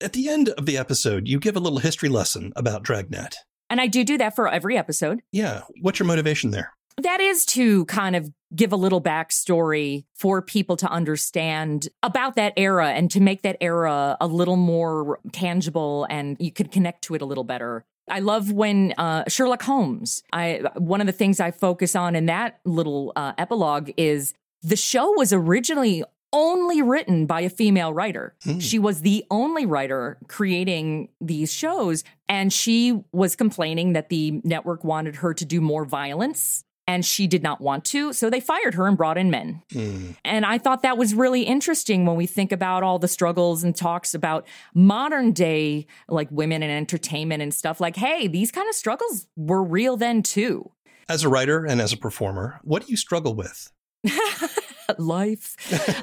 At 0.00 0.12
the 0.12 0.28
end 0.28 0.50
of 0.50 0.66
the 0.66 0.76
episode, 0.76 1.28
you 1.28 1.38
give 1.38 1.56
a 1.56 1.60
little 1.60 1.78
history 1.78 2.08
lesson 2.08 2.52
about 2.56 2.82
Dragnet. 2.82 3.36
And 3.70 3.80
I 3.80 3.86
do 3.86 4.04
do 4.04 4.18
that 4.18 4.36
for 4.36 4.48
every 4.48 4.76
episode. 4.76 5.20
Yeah, 5.32 5.62
what's 5.80 5.98
your 5.98 6.06
motivation 6.06 6.50
there? 6.50 6.72
That 7.02 7.20
is 7.20 7.44
to 7.46 7.84
kind 7.86 8.14
of 8.14 8.30
give 8.54 8.72
a 8.72 8.76
little 8.76 9.02
backstory 9.02 10.04
for 10.14 10.40
people 10.40 10.76
to 10.76 10.88
understand 10.88 11.88
about 12.02 12.36
that 12.36 12.52
era 12.56 12.90
and 12.90 13.10
to 13.10 13.20
make 13.20 13.42
that 13.42 13.56
era 13.60 14.16
a 14.20 14.26
little 14.26 14.56
more 14.56 15.18
tangible 15.32 16.06
and 16.08 16.36
you 16.38 16.52
could 16.52 16.70
connect 16.70 17.02
to 17.02 17.14
it 17.14 17.22
a 17.22 17.24
little 17.24 17.42
better. 17.42 17.84
I 18.08 18.20
love 18.20 18.52
when 18.52 18.92
uh, 18.98 19.24
Sherlock 19.28 19.62
Holmes. 19.62 20.22
I 20.32 20.62
one 20.76 21.00
of 21.00 21.06
the 21.06 21.12
things 21.12 21.40
I 21.40 21.50
focus 21.50 21.96
on 21.96 22.14
in 22.14 22.26
that 22.26 22.60
little 22.64 23.12
uh, 23.16 23.32
epilogue 23.38 23.90
is 23.96 24.34
the 24.62 24.76
show 24.76 25.12
was 25.12 25.32
originally 25.32 26.04
only 26.34 26.82
written 26.82 27.24
by 27.24 27.40
a 27.40 27.48
female 27.48 27.94
writer. 27.94 28.34
Hmm. 28.42 28.58
She 28.58 28.78
was 28.78 29.00
the 29.00 29.24
only 29.30 29.64
writer 29.64 30.18
creating 30.28 31.08
these 31.20 31.50
shows, 31.50 32.04
and 32.28 32.52
she 32.52 33.00
was 33.12 33.36
complaining 33.36 33.94
that 33.94 34.10
the 34.10 34.42
network 34.44 34.84
wanted 34.84 35.16
her 35.16 35.32
to 35.32 35.44
do 35.46 35.62
more 35.62 35.86
violence. 35.86 36.64
And 36.86 37.02
she 37.02 37.26
did 37.26 37.42
not 37.42 37.62
want 37.62 37.86
to. 37.86 38.12
So 38.12 38.28
they 38.28 38.40
fired 38.40 38.74
her 38.74 38.86
and 38.86 38.94
brought 38.94 39.16
in 39.16 39.30
men. 39.30 39.62
Hmm. 39.72 40.10
And 40.22 40.44
I 40.44 40.58
thought 40.58 40.82
that 40.82 40.98
was 40.98 41.14
really 41.14 41.44
interesting 41.44 42.04
when 42.04 42.14
we 42.14 42.26
think 42.26 42.52
about 42.52 42.82
all 42.82 42.98
the 42.98 43.08
struggles 43.08 43.64
and 43.64 43.74
talks 43.74 44.12
about 44.12 44.46
modern 44.74 45.32
day, 45.32 45.86
like 46.08 46.28
women 46.30 46.62
in 46.62 46.68
entertainment 46.68 47.42
and 47.42 47.54
stuff. 47.54 47.80
Like, 47.80 47.96
hey, 47.96 48.28
these 48.28 48.50
kind 48.50 48.68
of 48.68 48.74
struggles 48.74 49.28
were 49.34 49.62
real 49.64 49.96
then 49.96 50.22
too. 50.22 50.72
As 51.08 51.24
a 51.24 51.30
writer 51.30 51.64
and 51.64 51.80
as 51.80 51.94
a 51.94 51.96
performer, 51.96 52.60
what 52.64 52.84
do 52.84 52.90
you 52.90 52.98
struggle 52.98 53.34
with? 53.34 53.72
Life. 54.98 55.56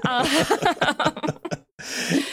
Uh, 0.06 1.22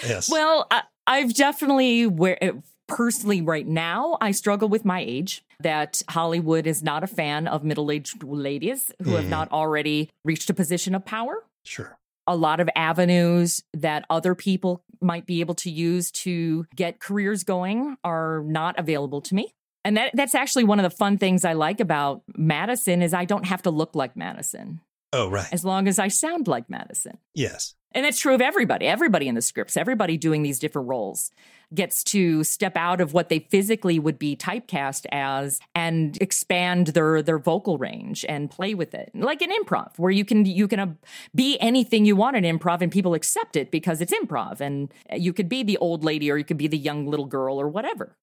Yes. 0.06 0.30
well, 0.30 0.66
I, 0.70 0.82
I've 1.06 1.32
definitely, 1.32 2.06
where 2.06 2.38
personally, 2.87 3.40
right 3.40 3.66
now, 3.66 4.18
I 4.20 4.32
struggle 4.32 4.68
with 4.68 4.84
my 4.84 5.00
age. 5.00 5.42
That 5.61 6.02
Hollywood 6.08 6.66
is 6.66 6.82
not 6.82 7.02
a 7.02 7.06
fan 7.06 7.48
of 7.48 7.64
middle 7.64 7.90
aged 7.90 8.22
ladies 8.22 8.92
who 9.02 9.14
have 9.14 9.24
Mhm. 9.24 9.28
not 9.30 9.50
already 9.52 10.11
reached 10.24 10.50
a 10.50 10.54
position 10.54 10.94
of 10.94 11.04
power. 11.04 11.44
sure. 11.64 11.98
a 12.26 12.37
lot 12.37 12.61
of 12.61 12.68
avenues 12.76 13.62
that 13.72 14.04
other 14.11 14.34
people 14.34 14.82
might 15.00 15.24
be 15.24 15.40
able 15.40 15.54
to 15.54 15.70
use 15.70 16.11
to 16.11 16.66
get 16.76 17.00
careers 17.00 17.42
going 17.42 17.96
are 18.04 18.42
not 18.44 18.78
available 18.78 19.22
to 19.22 19.34
me. 19.34 19.50
And 19.82 19.96
that 19.96 20.11
that's 20.12 20.34
actually 20.34 20.64
one 20.64 20.78
of 20.78 20.82
the 20.82 20.94
fun 20.94 21.16
things 21.16 21.46
I 21.46 21.54
like 21.54 21.80
about 21.80 22.22
Madison 22.37 23.00
is 23.00 23.14
I 23.14 23.24
don't 23.24 23.46
have 23.46 23.62
to 23.62 23.70
look 23.70 23.94
like 23.94 24.14
Madison 24.14 24.80
Oh, 25.12 25.30
right. 25.30 25.48
as 25.52 25.64
long 25.64 25.88
as 25.88 25.98
I 25.98 26.08
sound 26.08 26.48
like 26.48 26.68
Madison. 26.68 27.18
Yes. 27.34 27.74
And 27.92 28.04
that's 28.04 28.20
true 28.20 28.34
of 28.34 28.42
everybody. 28.42 28.86
Everybody 28.86 29.28
in 29.28 29.34
the 29.34 29.42
scripts, 29.42 29.76
everybody 29.76 30.18
doing 30.18 30.42
these 30.42 30.58
different 30.58 30.88
roles 30.88 31.30
gets 31.74 32.02
to 32.02 32.44
step 32.44 32.76
out 32.76 33.00
of 33.00 33.12
what 33.12 33.28
they 33.28 33.40
physically 33.40 33.98
would 33.98 34.18
be 34.18 34.36
typecast 34.36 35.06
as 35.12 35.60
and 35.74 36.20
expand 36.20 36.88
their 36.88 37.22
their 37.22 37.38
vocal 37.38 37.78
range 37.78 38.24
and 38.28 38.50
play 38.50 38.74
with 38.74 38.94
it. 38.94 39.10
Like 39.14 39.42
an 39.42 39.50
improv 39.50 39.98
where 39.98 40.10
you 40.10 40.24
can 40.24 40.44
you 40.44 40.68
can 40.68 40.80
uh, 40.80 40.94
be 41.34 41.58
anything 41.60 42.04
you 42.04 42.16
want 42.16 42.36
in 42.36 42.58
improv 42.58 42.82
and 42.82 42.92
people 42.92 43.14
accept 43.14 43.56
it 43.56 43.70
because 43.70 44.00
it's 44.00 44.12
improv 44.12 44.60
and 44.60 44.92
you 45.14 45.32
could 45.32 45.48
be 45.48 45.62
the 45.62 45.78
old 45.78 46.04
lady 46.04 46.30
or 46.30 46.36
you 46.36 46.44
could 46.44 46.58
be 46.58 46.68
the 46.68 46.78
young 46.78 47.06
little 47.06 47.26
girl 47.26 47.60
or 47.60 47.68
whatever. 47.68 48.16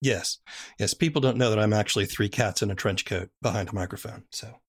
Yes. 0.00 0.38
Yes. 0.78 0.94
People 0.94 1.20
don't 1.20 1.36
know 1.36 1.50
that 1.50 1.58
I'm 1.58 1.72
actually 1.72 2.06
three 2.06 2.28
cats 2.28 2.62
in 2.62 2.70
a 2.70 2.74
trench 2.74 3.04
coat 3.04 3.30
behind 3.40 3.68
a 3.68 3.74
microphone. 3.74 4.24
So, 4.30 4.60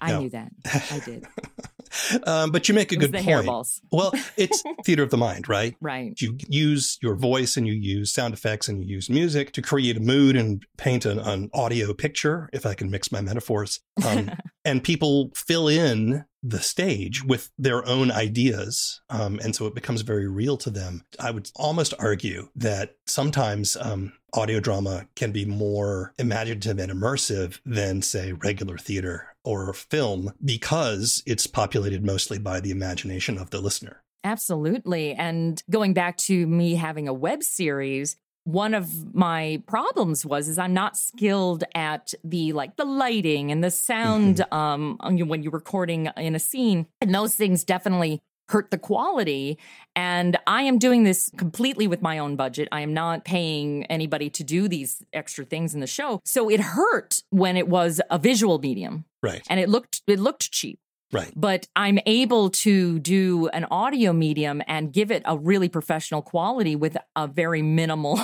I 0.00 0.12
No. 0.12 0.20
knew 0.20 0.30
that. 0.30 0.52
I 0.90 1.00
did. 1.04 1.26
um, 2.26 2.50
but 2.50 2.68
you 2.68 2.74
make 2.74 2.92
a 2.92 2.96
good 2.96 3.12
the 3.12 3.18
point. 3.22 3.46
hairballs. 3.46 3.80
Well, 3.90 4.12
it's 4.36 4.62
theater 4.84 5.02
of 5.02 5.10
the 5.10 5.16
mind, 5.16 5.48
right? 5.48 5.76
Right. 5.80 6.18
You 6.20 6.38
use 6.48 6.98
your 7.02 7.16
voice 7.16 7.56
and 7.56 7.66
you 7.66 7.74
use 7.74 8.12
sound 8.12 8.34
effects 8.34 8.68
and 8.68 8.82
you 8.82 8.94
use 8.94 9.10
music 9.10 9.52
to 9.52 9.62
create 9.62 9.96
a 9.96 10.00
mood 10.00 10.36
and 10.36 10.64
paint 10.76 11.04
an, 11.04 11.18
an 11.18 11.50
audio 11.52 11.92
picture, 11.92 12.48
if 12.52 12.64
I 12.66 12.74
can 12.74 12.90
mix 12.90 13.12
my 13.12 13.20
metaphors. 13.20 13.80
Um, 14.06 14.30
and 14.64 14.82
people 14.82 15.30
fill 15.34 15.68
in 15.68 16.24
the 16.42 16.60
stage 16.60 17.22
with 17.22 17.50
their 17.56 17.86
own 17.86 18.10
ideas. 18.10 19.00
Um, 19.10 19.38
and 19.44 19.54
so 19.54 19.66
it 19.66 19.74
becomes 19.76 20.00
very 20.00 20.26
real 20.28 20.56
to 20.58 20.70
them. 20.70 21.04
I 21.20 21.30
would 21.30 21.50
almost 21.54 21.94
argue 22.00 22.48
that 22.56 22.96
sometimes 23.06 23.76
um, 23.80 24.12
audio 24.34 24.58
drama 24.58 25.06
can 25.14 25.30
be 25.30 25.44
more 25.44 26.14
imaginative 26.18 26.78
and 26.80 26.90
immersive 26.90 27.60
than, 27.64 28.02
say, 28.02 28.32
regular 28.32 28.76
theater 28.76 29.28
or 29.44 29.72
film 29.72 30.32
because 30.44 31.22
it's 31.26 31.46
populated 31.46 32.04
mostly 32.04 32.38
by 32.38 32.60
the 32.60 32.70
imagination 32.70 33.38
of 33.38 33.50
the 33.50 33.60
listener. 33.60 34.02
Absolutely. 34.24 35.14
And 35.14 35.62
going 35.68 35.94
back 35.94 36.16
to 36.18 36.46
me 36.46 36.74
having 36.76 37.08
a 37.08 37.12
web 37.12 37.42
series, 37.42 38.16
one 38.44 38.74
of 38.74 39.14
my 39.14 39.62
problems 39.66 40.24
was 40.26 40.48
is 40.48 40.58
I'm 40.58 40.74
not 40.74 40.96
skilled 40.96 41.64
at 41.74 42.12
the 42.24 42.52
like 42.52 42.76
the 42.76 42.84
lighting 42.84 43.52
and 43.52 43.62
the 43.62 43.70
sound 43.70 44.44
um 44.50 44.96
on 45.00 45.16
you- 45.16 45.26
when 45.26 45.42
you're 45.42 45.52
recording 45.52 46.08
in 46.16 46.34
a 46.34 46.40
scene 46.40 46.86
and 47.00 47.14
those 47.14 47.36
things 47.36 47.62
definitely 47.62 48.20
hurt 48.52 48.70
the 48.70 48.78
quality 48.78 49.58
and 49.96 50.36
I 50.46 50.62
am 50.62 50.78
doing 50.78 51.02
this 51.04 51.30
completely 51.36 51.86
with 51.86 52.02
my 52.02 52.18
own 52.18 52.36
budget. 52.36 52.68
I 52.70 52.80
am 52.82 52.92
not 52.94 53.24
paying 53.24 53.84
anybody 53.86 54.28
to 54.30 54.44
do 54.44 54.68
these 54.68 55.02
extra 55.12 55.44
things 55.44 55.74
in 55.74 55.80
the 55.80 55.86
show. 55.86 56.20
So 56.24 56.48
it 56.50 56.60
hurt 56.60 57.22
when 57.30 57.56
it 57.56 57.68
was 57.68 58.00
a 58.10 58.18
visual 58.18 58.58
medium 58.58 59.04
Right. 59.22 59.42
and 59.48 59.58
it 59.60 59.68
looked 59.68 60.02
it 60.06 60.18
looked 60.18 60.50
cheap 60.52 60.78
Right. 61.12 61.32
but 61.36 61.68
I'm 61.76 61.98
able 62.06 62.50
to 62.66 62.98
do 62.98 63.48
an 63.48 63.64
audio 63.70 64.12
medium 64.12 64.62
and 64.66 64.92
give 64.92 65.10
it 65.10 65.22
a 65.26 65.36
really 65.36 65.68
professional 65.68 66.22
quality 66.22 66.74
with 66.76 66.96
a 67.16 67.26
very 67.26 67.62
minimal 67.62 68.18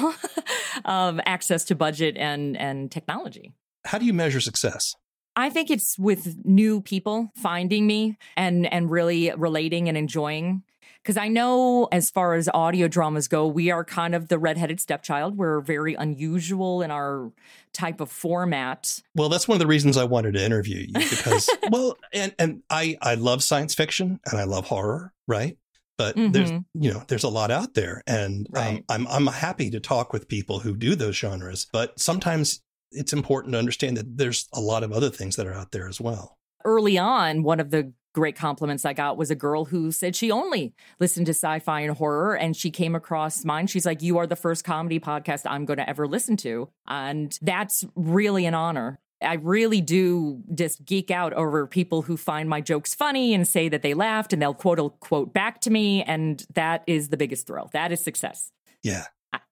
um, 0.84 1.20
access 1.26 1.64
to 1.66 1.74
budget 1.74 2.16
and 2.16 2.56
and 2.56 2.90
technology. 2.90 3.52
How 3.84 3.98
do 3.98 4.04
you 4.06 4.12
measure 4.14 4.40
success? 4.40 4.94
I 5.38 5.50
think 5.50 5.70
it's 5.70 5.96
with 5.96 6.44
new 6.44 6.80
people 6.82 7.30
finding 7.36 7.86
me 7.86 8.18
and 8.36 8.66
and 8.72 8.90
really 8.90 9.30
relating 9.36 9.88
and 9.88 9.96
enjoying. 9.96 10.64
Because 11.00 11.16
I 11.16 11.28
know, 11.28 11.88
as 11.92 12.10
far 12.10 12.34
as 12.34 12.48
audio 12.52 12.88
dramas 12.88 13.28
go, 13.28 13.46
we 13.46 13.70
are 13.70 13.84
kind 13.84 14.16
of 14.16 14.28
the 14.28 14.38
redheaded 14.38 14.80
stepchild. 14.80 15.38
We're 15.38 15.60
very 15.60 15.94
unusual 15.94 16.82
in 16.82 16.90
our 16.90 17.32
type 17.72 18.00
of 18.00 18.10
format. 18.10 19.00
Well, 19.14 19.28
that's 19.28 19.46
one 19.46 19.54
of 19.54 19.60
the 19.60 19.68
reasons 19.68 19.96
I 19.96 20.04
wanted 20.04 20.34
to 20.34 20.44
interview 20.44 20.86
you 20.88 20.94
because, 20.94 21.48
well, 21.70 21.96
and 22.12 22.34
and 22.38 22.62
I 22.68 22.98
I 23.00 23.14
love 23.14 23.44
science 23.44 23.74
fiction 23.74 24.18
and 24.26 24.40
I 24.40 24.44
love 24.44 24.66
horror, 24.66 25.14
right? 25.28 25.56
But 25.96 26.16
there's 26.16 26.50
Mhm. 26.52 26.64
you 26.74 26.92
know 26.92 27.04
there's 27.06 27.24
a 27.24 27.28
lot 27.28 27.52
out 27.52 27.74
there, 27.74 28.02
and 28.06 28.48
um, 28.56 28.84
I'm 28.88 29.06
I'm 29.06 29.26
happy 29.28 29.70
to 29.70 29.80
talk 29.80 30.12
with 30.12 30.28
people 30.28 30.58
who 30.58 30.76
do 30.76 30.96
those 30.96 31.16
genres. 31.16 31.66
But 31.72 31.98
sometimes 31.98 32.60
it's 32.92 33.12
important 33.12 33.52
to 33.52 33.58
understand 33.58 33.96
that 33.96 34.16
there's 34.16 34.48
a 34.52 34.60
lot 34.60 34.82
of 34.82 34.92
other 34.92 35.10
things 35.10 35.36
that 35.36 35.46
are 35.46 35.54
out 35.54 35.72
there 35.72 35.88
as 35.88 36.00
well. 36.00 36.38
early 36.64 36.98
on, 36.98 37.42
one 37.42 37.60
of 37.60 37.70
the 37.70 37.92
great 38.14 38.34
compliments 38.36 38.84
I 38.84 38.94
got 38.94 39.16
was 39.16 39.30
a 39.30 39.36
girl 39.36 39.66
who 39.66 39.92
said 39.92 40.16
she 40.16 40.30
only 40.32 40.74
listened 40.98 41.26
to 41.26 41.30
sci 41.30 41.60
fi 41.60 41.80
and 41.80 41.96
horror. 41.96 42.34
And 42.36 42.56
she 42.56 42.70
came 42.70 42.94
across 42.96 43.44
mine. 43.44 43.68
She's 43.68 43.86
like, 43.86 44.02
You 44.02 44.18
are 44.18 44.26
the 44.26 44.34
first 44.36 44.64
comedy 44.64 44.98
podcast 44.98 45.42
I'm 45.46 45.64
going 45.64 45.76
to 45.78 45.88
ever 45.88 46.06
listen 46.08 46.36
to. 46.38 46.68
And 46.88 47.38
that's 47.42 47.84
really 47.94 48.44
an 48.46 48.54
honor. 48.54 48.98
I 49.22 49.34
really 49.34 49.80
do 49.80 50.42
just 50.54 50.84
geek 50.84 51.10
out 51.10 51.32
over 51.32 51.66
people 51.66 52.02
who 52.02 52.16
find 52.16 52.48
my 52.48 52.60
jokes 52.60 52.94
funny 52.94 53.34
and 53.34 53.46
say 53.46 53.68
that 53.68 53.82
they 53.82 53.94
laughed 53.94 54.32
and 54.32 54.40
they'll 54.40 54.54
quote 54.54 54.78
a 54.78 54.88
quote 54.88 55.32
back 55.32 55.60
to 55.62 55.70
me. 55.70 56.02
And 56.02 56.44
that 56.54 56.82
is 56.86 57.08
the 57.08 57.16
biggest 57.16 57.46
thrill. 57.46 57.68
That 57.72 57.92
is 57.92 58.02
success. 58.02 58.50
Yeah, 58.82 59.04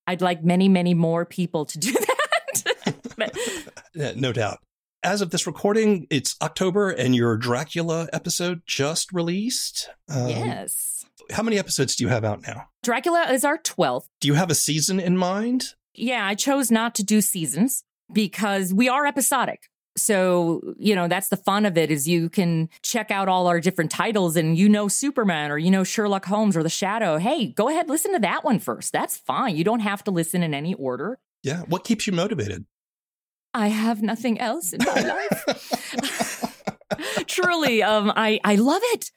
I'd 0.06 0.22
like 0.22 0.44
many, 0.44 0.68
many 0.68 0.94
more 0.94 1.24
people 1.24 1.64
to 1.66 1.78
do 1.78 1.92
that. 2.06 2.15
But- 3.16 3.36
no 4.16 4.32
doubt. 4.32 4.58
as 5.02 5.20
of 5.20 5.30
this 5.30 5.46
recording, 5.46 6.06
it's 6.10 6.36
October 6.42 6.90
and 6.90 7.14
your 7.14 7.36
Dracula 7.36 8.08
episode 8.12 8.62
just 8.66 9.12
released. 9.12 9.88
Um, 10.08 10.28
yes. 10.28 11.04
How 11.30 11.42
many 11.42 11.58
episodes 11.58 11.96
do 11.96 12.04
you 12.04 12.08
have 12.08 12.24
out 12.24 12.42
now? 12.46 12.68
Dracula 12.82 13.28
is 13.32 13.44
our 13.44 13.58
12th. 13.58 14.06
Do 14.20 14.28
you 14.28 14.34
have 14.34 14.50
a 14.50 14.54
season 14.54 15.00
in 15.00 15.16
mind? 15.16 15.74
Yeah, 15.94 16.26
I 16.26 16.34
chose 16.34 16.70
not 16.70 16.94
to 16.96 17.04
do 17.04 17.20
seasons 17.20 17.82
because 18.12 18.72
we 18.74 18.88
are 18.88 19.06
episodic. 19.06 19.68
So, 19.96 20.74
you 20.76 20.94
know, 20.94 21.08
that's 21.08 21.28
the 21.28 21.38
fun 21.38 21.64
of 21.64 21.78
it 21.78 21.90
is 21.90 22.06
you 22.06 22.28
can 22.28 22.68
check 22.82 23.10
out 23.10 23.28
all 23.28 23.46
our 23.46 23.60
different 23.60 23.90
titles 23.90 24.36
and 24.36 24.56
you 24.58 24.68
know 24.68 24.88
Superman 24.88 25.50
or 25.50 25.56
you 25.56 25.70
know 25.70 25.84
Sherlock 25.84 26.26
Holmes 26.26 26.54
or 26.56 26.62
The 26.62 26.68
Shadow. 26.68 27.16
Hey, 27.16 27.46
go 27.46 27.70
ahead, 27.70 27.88
listen 27.88 28.12
to 28.12 28.18
that 28.18 28.44
one 28.44 28.58
first. 28.58 28.92
That's 28.92 29.16
fine. 29.16 29.56
You 29.56 29.64
don't 29.64 29.80
have 29.80 30.04
to 30.04 30.10
listen 30.10 30.42
in 30.42 30.52
any 30.52 30.74
order. 30.74 31.18
Yeah. 31.42 31.62
What 31.62 31.84
keeps 31.84 32.06
you 32.06 32.12
motivated? 32.12 32.66
I 33.56 33.68
have 33.68 34.02
nothing 34.02 34.38
else 34.38 34.74
in 34.74 34.84
my 34.84 35.00
life. 35.00 36.52
Truly, 37.26 37.82
um, 37.82 38.12
I, 38.14 38.38
I 38.44 38.56
love 38.56 38.82
it. 38.92 39.10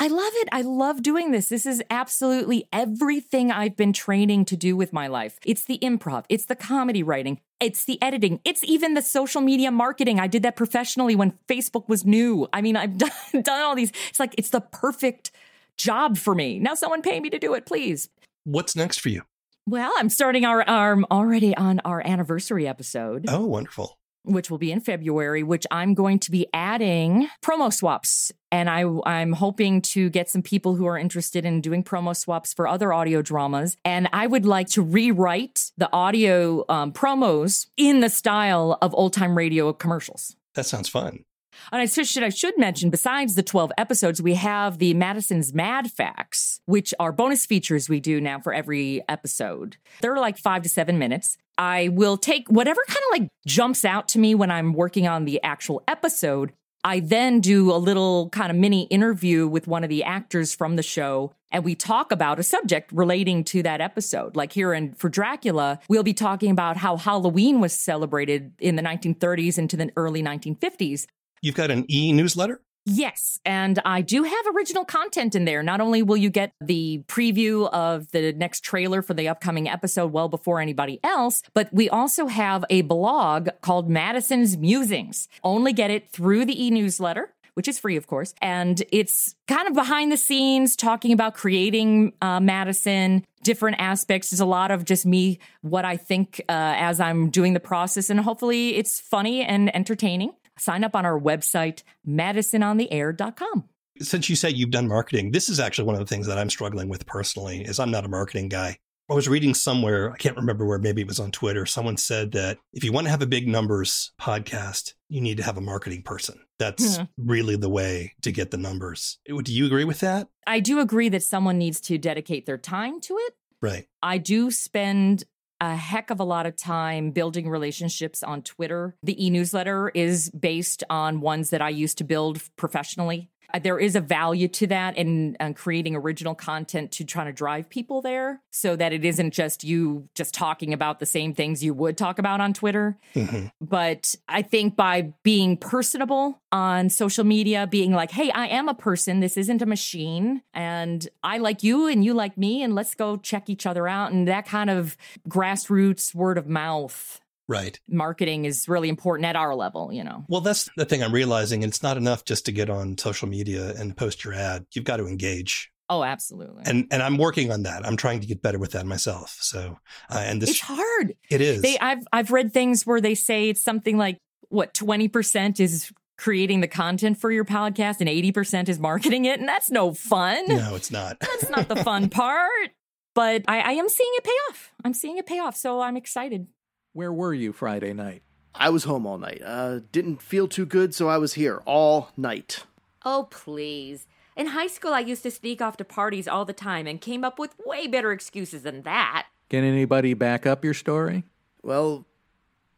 I 0.00 0.08
love 0.08 0.32
it. 0.34 0.48
I 0.50 0.62
love 0.62 1.00
doing 1.00 1.30
this. 1.30 1.48
This 1.48 1.64
is 1.64 1.80
absolutely 1.90 2.66
everything 2.72 3.52
I've 3.52 3.76
been 3.76 3.92
training 3.92 4.46
to 4.46 4.56
do 4.56 4.76
with 4.76 4.92
my 4.92 5.06
life. 5.06 5.38
It's 5.46 5.64
the 5.64 5.78
improv, 5.78 6.24
it's 6.28 6.46
the 6.46 6.56
comedy 6.56 7.04
writing, 7.04 7.40
it's 7.60 7.84
the 7.84 8.02
editing, 8.02 8.40
it's 8.44 8.64
even 8.64 8.94
the 8.94 9.02
social 9.02 9.40
media 9.40 9.70
marketing. 9.70 10.18
I 10.18 10.26
did 10.26 10.42
that 10.42 10.56
professionally 10.56 11.14
when 11.14 11.38
Facebook 11.46 11.88
was 11.88 12.04
new. 12.04 12.48
I 12.52 12.62
mean, 12.62 12.76
I've 12.76 12.98
done, 12.98 13.10
done 13.42 13.62
all 13.62 13.76
these. 13.76 13.92
It's 14.08 14.18
like, 14.18 14.34
it's 14.36 14.50
the 14.50 14.60
perfect 14.60 15.30
job 15.76 16.18
for 16.18 16.34
me. 16.34 16.58
Now, 16.58 16.74
someone 16.74 17.00
pay 17.00 17.20
me 17.20 17.30
to 17.30 17.38
do 17.38 17.54
it, 17.54 17.64
please. 17.64 18.08
What's 18.42 18.74
next 18.74 18.98
for 18.98 19.08
you? 19.08 19.22
Well, 19.66 19.92
I'm 19.96 20.10
starting 20.10 20.44
our, 20.44 20.62
our 20.68 21.02
already 21.10 21.56
on 21.56 21.80
our 21.84 22.02
anniversary 22.06 22.68
episode 22.68 23.24
Oh, 23.28 23.46
wonderful. 23.46 23.98
which 24.24 24.50
will 24.50 24.58
be 24.58 24.70
in 24.70 24.80
February, 24.80 25.42
which 25.42 25.66
I'm 25.70 25.94
going 25.94 26.18
to 26.20 26.30
be 26.30 26.46
adding 26.52 27.28
promo 27.42 27.72
swaps. 27.72 28.30
And 28.52 28.68
I, 28.68 28.84
I'm 29.06 29.32
hoping 29.32 29.80
to 29.92 30.10
get 30.10 30.28
some 30.28 30.42
people 30.42 30.74
who 30.76 30.84
are 30.86 30.98
interested 30.98 31.44
in 31.46 31.60
doing 31.62 31.82
promo 31.82 32.14
swaps 32.14 32.52
for 32.52 32.68
other 32.68 32.92
audio 32.92 33.22
dramas. 33.22 33.76
And 33.86 34.08
I 34.12 34.26
would 34.26 34.44
like 34.44 34.68
to 34.70 34.82
rewrite 34.82 35.72
the 35.78 35.90
audio 35.92 36.64
um, 36.68 36.92
promos 36.92 37.66
in 37.78 38.00
the 38.00 38.10
style 38.10 38.76
of 38.82 38.94
old 38.94 39.12
time 39.14 39.36
radio 39.36 39.72
commercials. 39.72 40.36
That 40.54 40.66
sounds 40.66 40.88
fun. 40.88 41.24
And 41.72 41.80
I 41.80 41.86
should, 41.86 42.22
I 42.22 42.28
should 42.28 42.58
mention, 42.58 42.90
besides 42.90 43.34
the 43.34 43.42
12 43.42 43.72
episodes, 43.78 44.22
we 44.22 44.34
have 44.34 44.78
the 44.78 44.94
Madison's 44.94 45.52
Mad 45.54 45.90
Facts, 45.90 46.60
which 46.66 46.94
are 46.98 47.12
bonus 47.12 47.46
features 47.46 47.88
we 47.88 48.00
do 48.00 48.20
now 48.20 48.40
for 48.40 48.52
every 48.52 49.02
episode. 49.08 49.76
They're 50.00 50.16
like 50.16 50.38
five 50.38 50.62
to 50.62 50.68
seven 50.68 50.98
minutes. 50.98 51.36
I 51.56 51.88
will 51.88 52.16
take 52.16 52.48
whatever 52.48 52.80
kind 52.88 52.98
of 52.98 53.20
like 53.20 53.28
jumps 53.46 53.84
out 53.84 54.08
to 54.08 54.18
me 54.18 54.34
when 54.34 54.50
I'm 54.50 54.72
working 54.72 55.06
on 55.06 55.24
the 55.24 55.42
actual 55.42 55.82
episode. 55.86 56.52
I 56.86 57.00
then 57.00 57.40
do 57.40 57.72
a 57.72 57.78
little 57.78 58.28
kind 58.28 58.50
of 58.50 58.58
mini 58.58 58.82
interview 58.84 59.48
with 59.48 59.66
one 59.66 59.84
of 59.84 59.88
the 59.88 60.04
actors 60.04 60.54
from 60.54 60.76
the 60.76 60.82
show, 60.82 61.32
and 61.50 61.64
we 61.64 61.74
talk 61.74 62.12
about 62.12 62.38
a 62.38 62.42
subject 62.42 62.92
relating 62.92 63.42
to 63.44 63.62
that 63.62 63.80
episode. 63.80 64.36
Like 64.36 64.52
here 64.52 64.74
in 64.74 64.92
for 64.92 65.08
Dracula, 65.08 65.80
we'll 65.88 66.02
be 66.02 66.12
talking 66.12 66.50
about 66.50 66.76
how 66.76 66.98
Halloween 66.98 67.60
was 67.60 67.72
celebrated 67.72 68.52
in 68.58 68.76
the 68.76 68.82
1930s 68.82 69.56
into 69.56 69.78
the 69.78 69.90
early 69.96 70.22
1950s. 70.22 71.06
You've 71.44 71.54
got 71.54 71.70
an 71.70 71.84
e 71.90 72.10
newsletter? 72.10 72.62
Yes, 72.86 73.38
and 73.44 73.78
I 73.84 74.00
do 74.00 74.22
have 74.22 74.44
original 74.56 74.86
content 74.86 75.34
in 75.34 75.44
there. 75.44 75.62
Not 75.62 75.82
only 75.82 76.02
will 76.02 76.16
you 76.16 76.30
get 76.30 76.52
the 76.58 77.02
preview 77.06 77.68
of 77.70 78.10
the 78.12 78.32
next 78.32 78.60
trailer 78.60 79.02
for 79.02 79.12
the 79.12 79.28
upcoming 79.28 79.68
episode 79.68 80.10
well 80.10 80.30
before 80.30 80.58
anybody 80.58 81.00
else, 81.04 81.42
but 81.52 81.68
we 81.70 81.90
also 81.90 82.28
have 82.28 82.64
a 82.70 82.80
blog 82.80 83.50
called 83.60 83.90
Madison's 83.90 84.56
Musings. 84.56 85.28
Only 85.42 85.74
get 85.74 85.90
it 85.90 86.10
through 86.10 86.46
the 86.46 86.64
e 86.64 86.70
newsletter. 86.70 87.34
Which 87.52 87.68
is 87.68 87.78
free, 87.78 87.94
of 87.94 88.08
course. 88.08 88.34
And 88.42 88.82
it's 88.90 89.36
kind 89.46 89.68
of 89.68 89.74
behind 89.74 90.10
the 90.10 90.16
scenes 90.16 90.74
talking 90.74 91.12
about 91.12 91.34
creating 91.34 92.12
uh, 92.20 92.40
Madison, 92.40 93.24
different 93.44 93.76
aspects. 93.78 94.30
There's 94.30 94.40
a 94.40 94.44
lot 94.44 94.72
of 94.72 94.84
just 94.84 95.06
me, 95.06 95.38
what 95.60 95.84
I 95.84 95.96
think 95.96 96.40
uh, 96.48 96.74
as 96.76 96.98
I'm 96.98 97.30
doing 97.30 97.54
the 97.54 97.60
process. 97.60 98.10
And 98.10 98.18
hopefully 98.18 98.74
it's 98.74 98.98
funny 98.98 99.44
and 99.44 99.72
entertaining 99.72 100.32
sign 100.58 100.84
up 100.84 100.94
on 100.96 101.04
our 101.06 101.18
website, 101.18 101.82
madisonontheair.com. 102.06 103.64
Since 104.00 104.28
you 104.28 104.36
say 104.36 104.50
you've 104.50 104.70
done 104.70 104.88
marketing, 104.88 105.30
this 105.30 105.48
is 105.48 105.60
actually 105.60 105.84
one 105.86 105.94
of 105.94 106.00
the 106.00 106.06
things 106.06 106.26
that 106.26 106.38
I'm 106.38 106.50
struggling 106.50 106.88
with 106.88 107.06
personally 107.06 107.62
is 107.62 107.78
I'm 107.78 107.90
not 107.92 108.04
a 108.04 108.08
marketing 108.08 108.48
guy. 108.48 108.78
I 109.10 109.14
was 109.14 109.28
reading 109.28 109.52
somewhere, 109.52 110.10
I 110.10 110.16
can't 110.16 110.36
remember 110.36 110.64
where, 110.66 110.78
maybe 110.78 111.02
it 111.02 111.06
was 111.06 111.20
on 111.20 111.30
Twitter. 111.30 111.66
Someone 111.66 111.98
said 111.98 112.32
that 112.32 112.56
if 112.72 112.82
you 112.82 112.90
want 112.90 113.06
to 113.06 113.10
have 113.10 113.20
a 113.20 113.26
big 113.26 113.46
numbers 113.46 114.12
podcast, 114.18 114.94
you 115.10 115.20
need 115.20 115.36
to 115.36 115.42
have 115.42 115.58
a 115.58 115.60
marketing 115.60 116.02
person. 116.02 116.40
That's 116.58 116.96
Hmm. 116.96 117.02
really 117.18 117.56
the 117.56 117.68
way 117.68 118.14
to 118.22 118.32
get 118.32 118.50
the 118.50 118.56
numbers. 118.56 119.18
Do 119.26 119.52
you 119.52 119.66
agree 119.66 119.84
with 119.84 120.00
that? 120.00 120.28
I 120.46 120.60
do 120.60 120.80
agree 120.80 121.10
that 121.10 121.22
someone 121.22 121.58
needs 121.58 121.80
to 121.82 121.98
dedicate 121.98 122.46
their 122.46 122.56
time 122.58 122.98
to 123.02 123.16
it. 123.18 123.34
Right. 123.60 123.86
I 124.02 124.16
do 124.18 124.50
spend 124.50 125.24
a 125.60 125.76
heck 125.76 126.10
of 126.10 126.20
a 126.20 126.24
lot 126.24 126.46
of 126.46 126.56
time 126.56 127.10
building 127.10 127.48
relationships 127.48 128.22
on 128.22 128.42
Twitter. 128.42 128.96
The 129.02 129.24
e 129.24 129.30
newsletter 129.30 129.90
is 129.94 130.30
based 130.30 130.84
on 130.90 131.20
ones 131.20 131.50
that 131.50 131.62
I 131.62 131.68
used 131.68 131.98
to 131.98 132.04
build 132.04 132.40
professionally. 132.56 133.30
Uh, 133.54 133.60
There 133.60 133.78
is 133.78 133.94
a 133.96 134.00
value 134.00 134.48
to 134.48 134.66
that 134.66 134.96
in, 134.96 135.36
in 135.38 135.54
creating 135.54 135.94
original 135.96 136.34
content 136.34 136.90
to 136.92 137.04
try 137.04 137.24
to 137.24 137.32
drive 137.32 137.70
people 137.70 138.02
there 138.02 138.42
so 138.50 138.76
that 138.76 138.92
it 138.92 139.04
isn't 139.04 139.32
just 139.32 139.64
you 139.64 140.08
just 140.14 140.34
talking 140.34 140.72
about 140.72 140.98
the 140.98 141.06
same 141.06 141.32
things 141.34 141.62
you 141.62 141.72
would 141.72 141.96
talk 141.96 142.18
about 142.18 142.40
on 142.40 142.52
Twitter. 142.52 142.98
Mhm. 143.14 143.52
But 143.60 144.14
I 144.28 144.42
think 144.42 144.76
by 144.76 145.12
being 145.22 145.56
personable 145.56 146.42
on 146.52 146.90
social 146.90 147.24
media, 147.24 147.66
being 147.66 147.92
like, 147.92 148.10
hey, 148.10 148.30
I 148.32 148.46
am 148.48 148.68
a 148.68 148.74
person, 148.74 149.20
this 149.20 149.36
isn't 149.36 149.62
a 149.62 149.66
machine, 149.66 150.42
and 150.52 151.08
I 151.22 151.38
like 151.38 151.62
you 151.62 151.86
and 151.86 152.04
you 152.04 152.12
like 152.14 152.36
me, 152.36 152.62
and 152.62 152.74
let's 152.74 152.94
go 152.94 153.16
check 153.16 153.48
each 153.48 153.66
other 153.66 153.88
out. 153.88 154.12
And 154.12 154.26
that 154.28 154.46
kind 154.46 154.70
of 154.70 154.96
grassroots 155.28 156.14
word 156.14 156.38
of 156.38 156.46
mouth 156.46 157.20
Right. 157.46 157.78
marketing 157.88 158.46
is 158.46 158.68
really 158.68 158.88
important 158.88 159.26
at 159.26 159.36
our 159.36 159.54
level, 159.54 159.92
you 159.92 160.02
know. 160.02 160.24
Well, 160.28 160.40
that's 160.40 160.70
the 160.76 160.84
thing 160.84 161.02
I'm 161.02 161.12
realizing. 161.12 161.62
It's 161.62 161.82
not 161.82 161.96
enough 161.96 162.24
just 162.24 162.46
to 162.46 162.52
get 162.52 162.70
on 162.70 162.96
social 162.96 163.28
media 163.28 163.74
and 163.76 163.96
post 163.96 164.24
your 164.24 164.32
ad. 164.32 164.66
You've 164.72 164.84
got 164.86 164.96
to 164.96 165.06
engage. 165.06 165.70
Oh, 165.90 166.02
absolutely. 166.02 166.62
And 166.64 166.86
and 166.90 167.02
I'm 167.02 167.18
working 167.18 167.52
on 167.52 167.64
that. 167.64 167.86
I'm 167.86 167.96
trying 167.96 168.20
to 168.20 168.26
get 168.26 168.40
better 168.40 168.58
with 168.58 168.72
that 168.72 168.86
myself. 168.86 169.36
So, 169.40 169.78
uh, 170.10 170.22
and 170.24 170.40
this 170.40 170.50
it's 170.50 170.60
hard. 170.60 171.14
it 171.30 171.42
is. 171.42 171.60
They 171.60 171.78
I've 171.78 172.06
I've 172.12 172.30
read 172.30 172.54
things 172.54 172.86
where 172.86 173.02
they 173.02 173.14
say 173.14 173.50
it's 173.50 173.62
something 173.62 173.98
like 173.98 174.16
what 174.48 174.72
20% 174.72 175.60
is 175.60 175.92
creating 176.16 176.60
the 176.60 176.68
content 176.68 177.18
for 177.18 177.30
your 177.30 177.44
podcast 177.44 178.00
and 178.00 178.08
80% 178.08 178.68
is 178.68 178.78
marketing 178.78 179.24
it, 179.26 179.40
and 179.40 179.48
that's 179.48 179.70
no 179.70 179.92
fun. 179.92 180.46
no, 180.48 180.74
it's 180.74 180.90
not. 180.90 181.18
That's 181.20 181.50
not 181.50 181.68
the 181.68 181.76
fun 181.76 182.08
part. 182.08 182.70
But 183.14 183.42
I, 183.46 183.60
I 183.60 183.72
am 183.72 183.88
seeing 183.88 184.10
it 184.14 184.24
pay 184.24 184.38
off. 184.50 184.72
I'm 184.84 184.94
seeing 184.94 185.18
it 185.18 185.26
pay 185.26 185.38
off. 185.38 185.56
So 185.56 185.80
I'm 185.80 185.96
excited. 185.96 186.48
Where 186.94 187.12
were 187.12 187.34
you 187.34 187.52
Friday 187.52 187.92
night? 187.92 188.22
I 188.54 188.70
was 188.70 188.84
home 188.84 189.04
all 189.04 189.18
night. 189.18 189.42
Uh, 189.44 189.80
didn't 189.90 190.22
feel 190.22 190.46
too 190.46 190.64
good, 190.64 190.94
so 190.94 191.08
I 191.08 191.18
was 191.18 191.34
here 191.34 191.60
all 191.66 192.12
night. 192.16 192.62
Oh, 193.04 193.26
please. 193.32 194.06
In 194.36 194.46
high 194.46 194.68
school, 194.68 194.94
I 194.94 195.00
used 195.00 195.24
to 195.24 195.30
sneak 195.32 195.60
off 195.60 195.76
to 195.78 195.84
parties 195.84 196.28
all 196.28 196.44
the 196.44 196.52
time 196.52 196.86
and 196.86 197.00
came 197.00 197.24
up 197.24 197.36
with 197.36 197.56
way 197.66 197.88
better 197.88 198.12
excuses 198.12 198.62
than 198.62 198.82
that. 198.82 199.26
Can 199.50 199.64
anybody 199.64 200.14
back 200.14 200.46
up 200.46 200.64
your 200.64 200.72
story? 200.72 201.24
Well, 201.64 202.06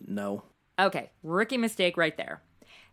no. 0.00 0.44
Okay, 0.79 1.11
rookie 1.22 1.59
mistake 1.59 1.98
right 1.98 2.16
there. 2.16 2.40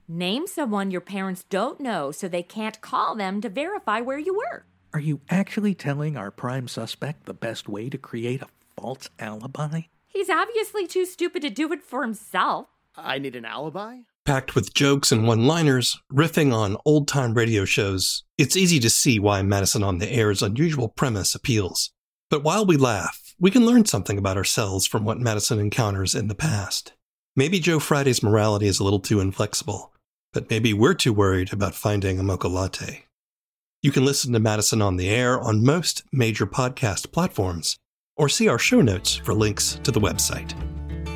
Name 0.10 0.46
someone 0.46 0.92
your 0.92 1.00
parents 1.00 1.46
don't 1.46 1.80
know 1.80 2.12
so 2.12 2.28
they 2.28 2.44
can't 2.44 2.82
call 2.82 3.16
them 3.16 3.40
to 3.40 3.48
verify 3.48 4.02
where 4.02 4.20
you 4.20 4.34
were. 4.34 4.66
Are 4.94 5.00
you 5.00 5.22
actually 5.30 5.74
telling 5.74 6.18
our 6.18 6.32
prime 6.32 6.68
suspect 6.68 7.26
the 7.26 7.34
best 7.34 7.70
way 7.70 7.90
to 7.90 7.98
create 7.98 8.42
a 8.42 8.48
false 8.76 9.10
alibi? 9.20 9.84
He's 10.14 10.30
obviously 10.30 10.86
too 10.86 11.08
stupid 11.08 11.42
to 11.42 11.50
do 11.50 11.74
it 11.74 11.82
for 11.82 12.04
himself. 12.04 12.68
I 12.96 13.18
need 13.18 13.36
an 13.36 13.46
alibi? 13.46 14.02
Packed 14.26 14.54
with 14.54 14.76
jokes 14.76 15.12
and 15.12 15.28
one 15.28 15.48
liners, 15.48 16.00
riffing 16.14 16.54
on 16.54 16.78
old 16.86 17.08
time 17.08 17.34
radio 17.34 17.66
shows, 17.66 18.24
it's 18.38 18.56
easy 18.56 18.80
to 18.80 18.92
see 18.92 19.20
why 19.20 19.42
Madison 19.42 19.84
on 19.84 19.98
the 19.98 20.12
Air's 20.12 20.44
unusual 20.44 20.88
premise 20.88 21.34
appeals. 21.34 21.92
But 22.30 22.44
while 22.44 22.64
we 22.64 22.78
laugh, 22.78 23.34
we 23.40 23.50
can 23.50 23.66
learn 23.66 23.86
something 23.86 24.20
about 24.20 24.38
ourselves 24.38 24.86
from 24.86 25.04
what 25.04 25.20
Madison 25.20 25.60
encounters 25.60 26.14
in 26.14 26.28
the 26.28 26.36
past. 26.36 26.94
Maybe 27.36 27.60
Joe 27.60 27.80
Friday's 27.80 28.22
morality 28.22 28.68
is 28.68 28.80
a 28.80 28.84
little 28.84 29.00
too 29.00 29.20
inflexible, 29.20 29.92
but 30.32 30.50
maybe 30.52 30.74
we're 30.74 30.94
too 30.94 31.12
worried 31.12 31.52
about 31.52 31.74
finding 31.74 32.20
a 32.20 32.24
mocha 32.24 32.48
latte. 32.48 33.06
You 33.82 33.92
can 33.92 34.06
listen 34.06 34.32
to 34.34 34.40
Madison 34.40 34.82
on 34.82 34.98
the 34.98 35.10
Air 35.10 35.42
on 35.42 35.66
most 35.66 36.04
major 36.14 36.46
podcast 36.46 37.12
platforms, 37.12 37.78
or 38.16 38.30
see 38.30 38.48
our 38.48 38.60
show 38.60 38.82
notes 38.82 39.16
for 39.16 39.34
links 39.34 39.80
to 39.84 39.92
the 39.92 40.00
website. 40.00 40.54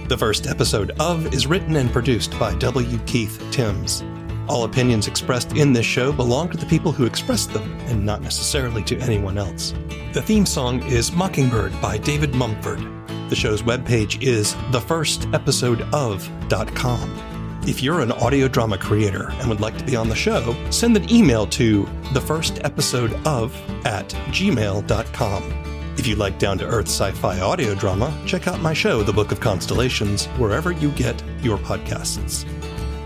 The 0.10 0.17
first 0.17 0.47
episode 0.47 0.91
of 0.99 1.33
is 1.33 1.47
written 1.47 1.75
and 1.75 1.91
produced 1.91 2.38
by 2.39 2.55
W. 2.55 2.97
Keith 3.05 3.45
Timms. 3.51 4.03
All 4.47 4.63
opinions 4.63 5.07
expressed 5.07 5.51
in 5.57 5.73
this 5.73 5.86
show 5.86 6.13
belong 6.13 6.49
to 6.51 6.57
the 6.57 6.65
people 6.65 6.93
who 6.93 7.05
expressed 7.05 7.51
them 7.51 7.77
and 7.88 8.05
not 8.05 8.21
necessarily 8.21 8.81
to 8.83 8.97
anyone 8.99 9.38
else. 9.38 9.73
The 10.13 10.21
theme 10.21 10.45
song 10.45 10.81
is 10.83 11.12
Mockingbird 11.12 11.81
by 11.81 11.97
David 11.97 12.33
Mumford. 12.33 12.79
The 13.29 13.36
show's 13.36 13.62
webpage 13.62 14.23
is 14.23 14.53
thefirstepisodeof.com. 14.71 17.63
If 17.67 17.83
you're 17.83 17.99
an 17.99 18.13
audio 18.13 18.47
drama 18.47 18.77
creator 18.77 19.31
and 19.31 19.49
would 19.49 19.60
like 19.60 19.77
to 19.77 19.83
be 19.83 19.97
on 19.97 20.07
the 20.07 20.15
show, 20.15 20.55
send 20.69 20.95
an 20.95 21.12
email 21.12 21.45
to 21.47 21.83
thefirstepisodeof 22.13 22.21
first 22.21 22.62
episode 22.63 23.12
of 23.27 23.53
at 23.86 24.07
gmail.com. 24.29 25.77
If 25.97 26.05
you 26.05 26.15
like 26.15 26.38
down 26.38 26.60
to 26.60 26.65
earth 26.65 26.88
sci 26.88 27.12
fi 27.13 27.39
audio 27.39 27.73
drama, 27.73 28.15
check 28.25 28.47
out 28.47 28.62
my 28.62 28.71
show, 28.71 29.01
The 29.01 29.12
Book 29.12 29.31
of 29.31 29.39
Constellations, 29.39 30.27
wherever 30.38 30.71
you 30.71 30.91
get 30.91 31.21
your 31.41 31.57
podcasts. 31.57 32.45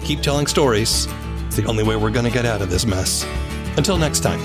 Keep 0.03 0.19
telling 0.19 0.45
stories. 0.45 1.07
It's 1.47 1.55
the 1.55 1.65
only 1.67 1.83
way 1.85 1.95
we're 1.95 2.11
going 2.11 2.25
to 2.25 2.31
get 2.31 2.45
out 2.45 2.61
of 2.61 2.69
this 2.69 2.85
mess. 2.85 3.25
Until 3.77 3.97
next 3.97 4.19
time. 4.19 4.41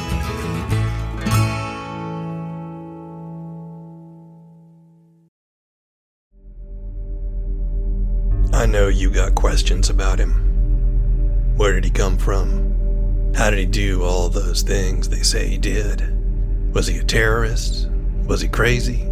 I 8.55 8.65
know 8.65 8.87
you 8.87 9.11
got 9.11 9.35
questions 9.35 9.91
about 9.91 10.21
him. 10.21 11.55
Where 11.57 11.75
did 11.75 11.85
he 11.85 11.91
come 11.91 12.17
from? 12.17 13.33
How 13.35 13.51
did 13.51 13.59
he 13.59 13.67
do 13.67 14.05
all 14.05 14.29
those 14.29 14.63
things 14.63 15.09
they 15.09 15.23
say 15.23 15.49
he 15.49 15.59
did? 15.59 16.73
Was 16.73 16.87
he 16.87 16.99
a 16.99 17.05
terrorist? 17.05 17.89
Was 18.27 18.41
he 18.41 18.49
crazy? 18.49 19.05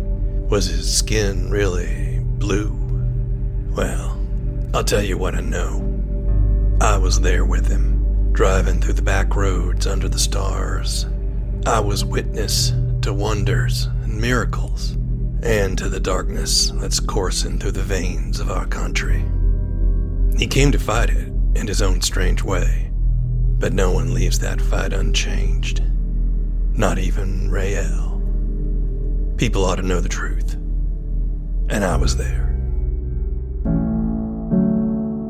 Was 0.50 0.66
his 0.66 0.92
skin 0.92 1.48
really 1.48 2.18
blue? 2.20 2.72
Well, 3.70 4.20
I'll 4.74 4.82
tell 4.82 5.02
you 5.02 5.16
what 5.16 5.36
I 5.36 5.40
know. 5.40 5.80
I 6.80 6.98
was 6.98 7.20
there 7.20 7.44
with 7.44 7.68
him, 7.68 8.32
driving 8.32 8.80
through 8.80 8.94
the 8.94 9.02
back 9.02 9.36
roads 9.36 9.86
under 9.86 10.08
the 10.08 10.18
stars. 10.18 11.06
I 11.64 11.78
was 11.78 12.04
witness 12.04 12.72
to 13.02 13.14
wonders 13.14 13.86
and 14.02 14.20
miracles, 14.20 14.92
and 15.42 15.78
to 15.78 15.88
the 15.88 16.00
darkness 16.00 16.70
that's 16.74 16.98
coursing 16.98 17.60
through 17.60 17.72
the 17.72 17.82
veins 17.82 18.40
of 18.40 18.50
our 18.50 18.66
country. 18.66 19.24
He 20.36 20.48
came 20.48 20.72
to 20.72 20.78
fight 20.78 21.10
it 21.10 21.28
in 21.54 21.68
his 21.68 21.82
own 21.82 22.00
strange 22.00 22.42
way, 22.42 22.90
but 23.60 23.72
no 23.72 23.92
one 23.92 24.12
leaves 24.12 24.40
that 24.40 24.60
fight 24.60 24.92
unchanged. 24.92 25.82
Not 26.72 26.98
even 26.98 27.48
Rael. 27.48 28.13
People 29.36 29.64
ought 29.64 29.76
to 29.76 29.82
know 29.82 30.00
the 30.00 30.08
truth. 30.08 30.54
And 31.68 31.84
I 31.84 31.96
was 31.96 32.16
there. 32.16 32.44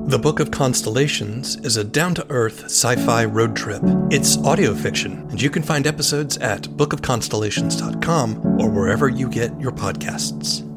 The 0.06 0.18
Book 0.18 0.38
of 0.38 0.50
Constellations 0.50 1.56
is 1.64 1.78
a 1.78 1.84
down 1.84 2.14
to 2.16 2.30
earth 2.30 2.64
sci 2.64 2.94
fi 2.96 3.24
road 3.24 3.56
trip. 3.56 3.80
It's 4.10 4.36
audio 4.38 4.74
fiction, 4.74 5.26
and 5.30 5.40
you 5.40 5.48
can 5.48 5.62
find 5.62 5.86
episodes 5.86 6.36
at 6.38 6.64
bookofconstellations.com 6.64 8.60
or 8.60 8.68
wherever 8.68 9.08
you 9.08 9.30
get 9.30 9.58
your 9.58 9.72
podcasts. 9.72 10.73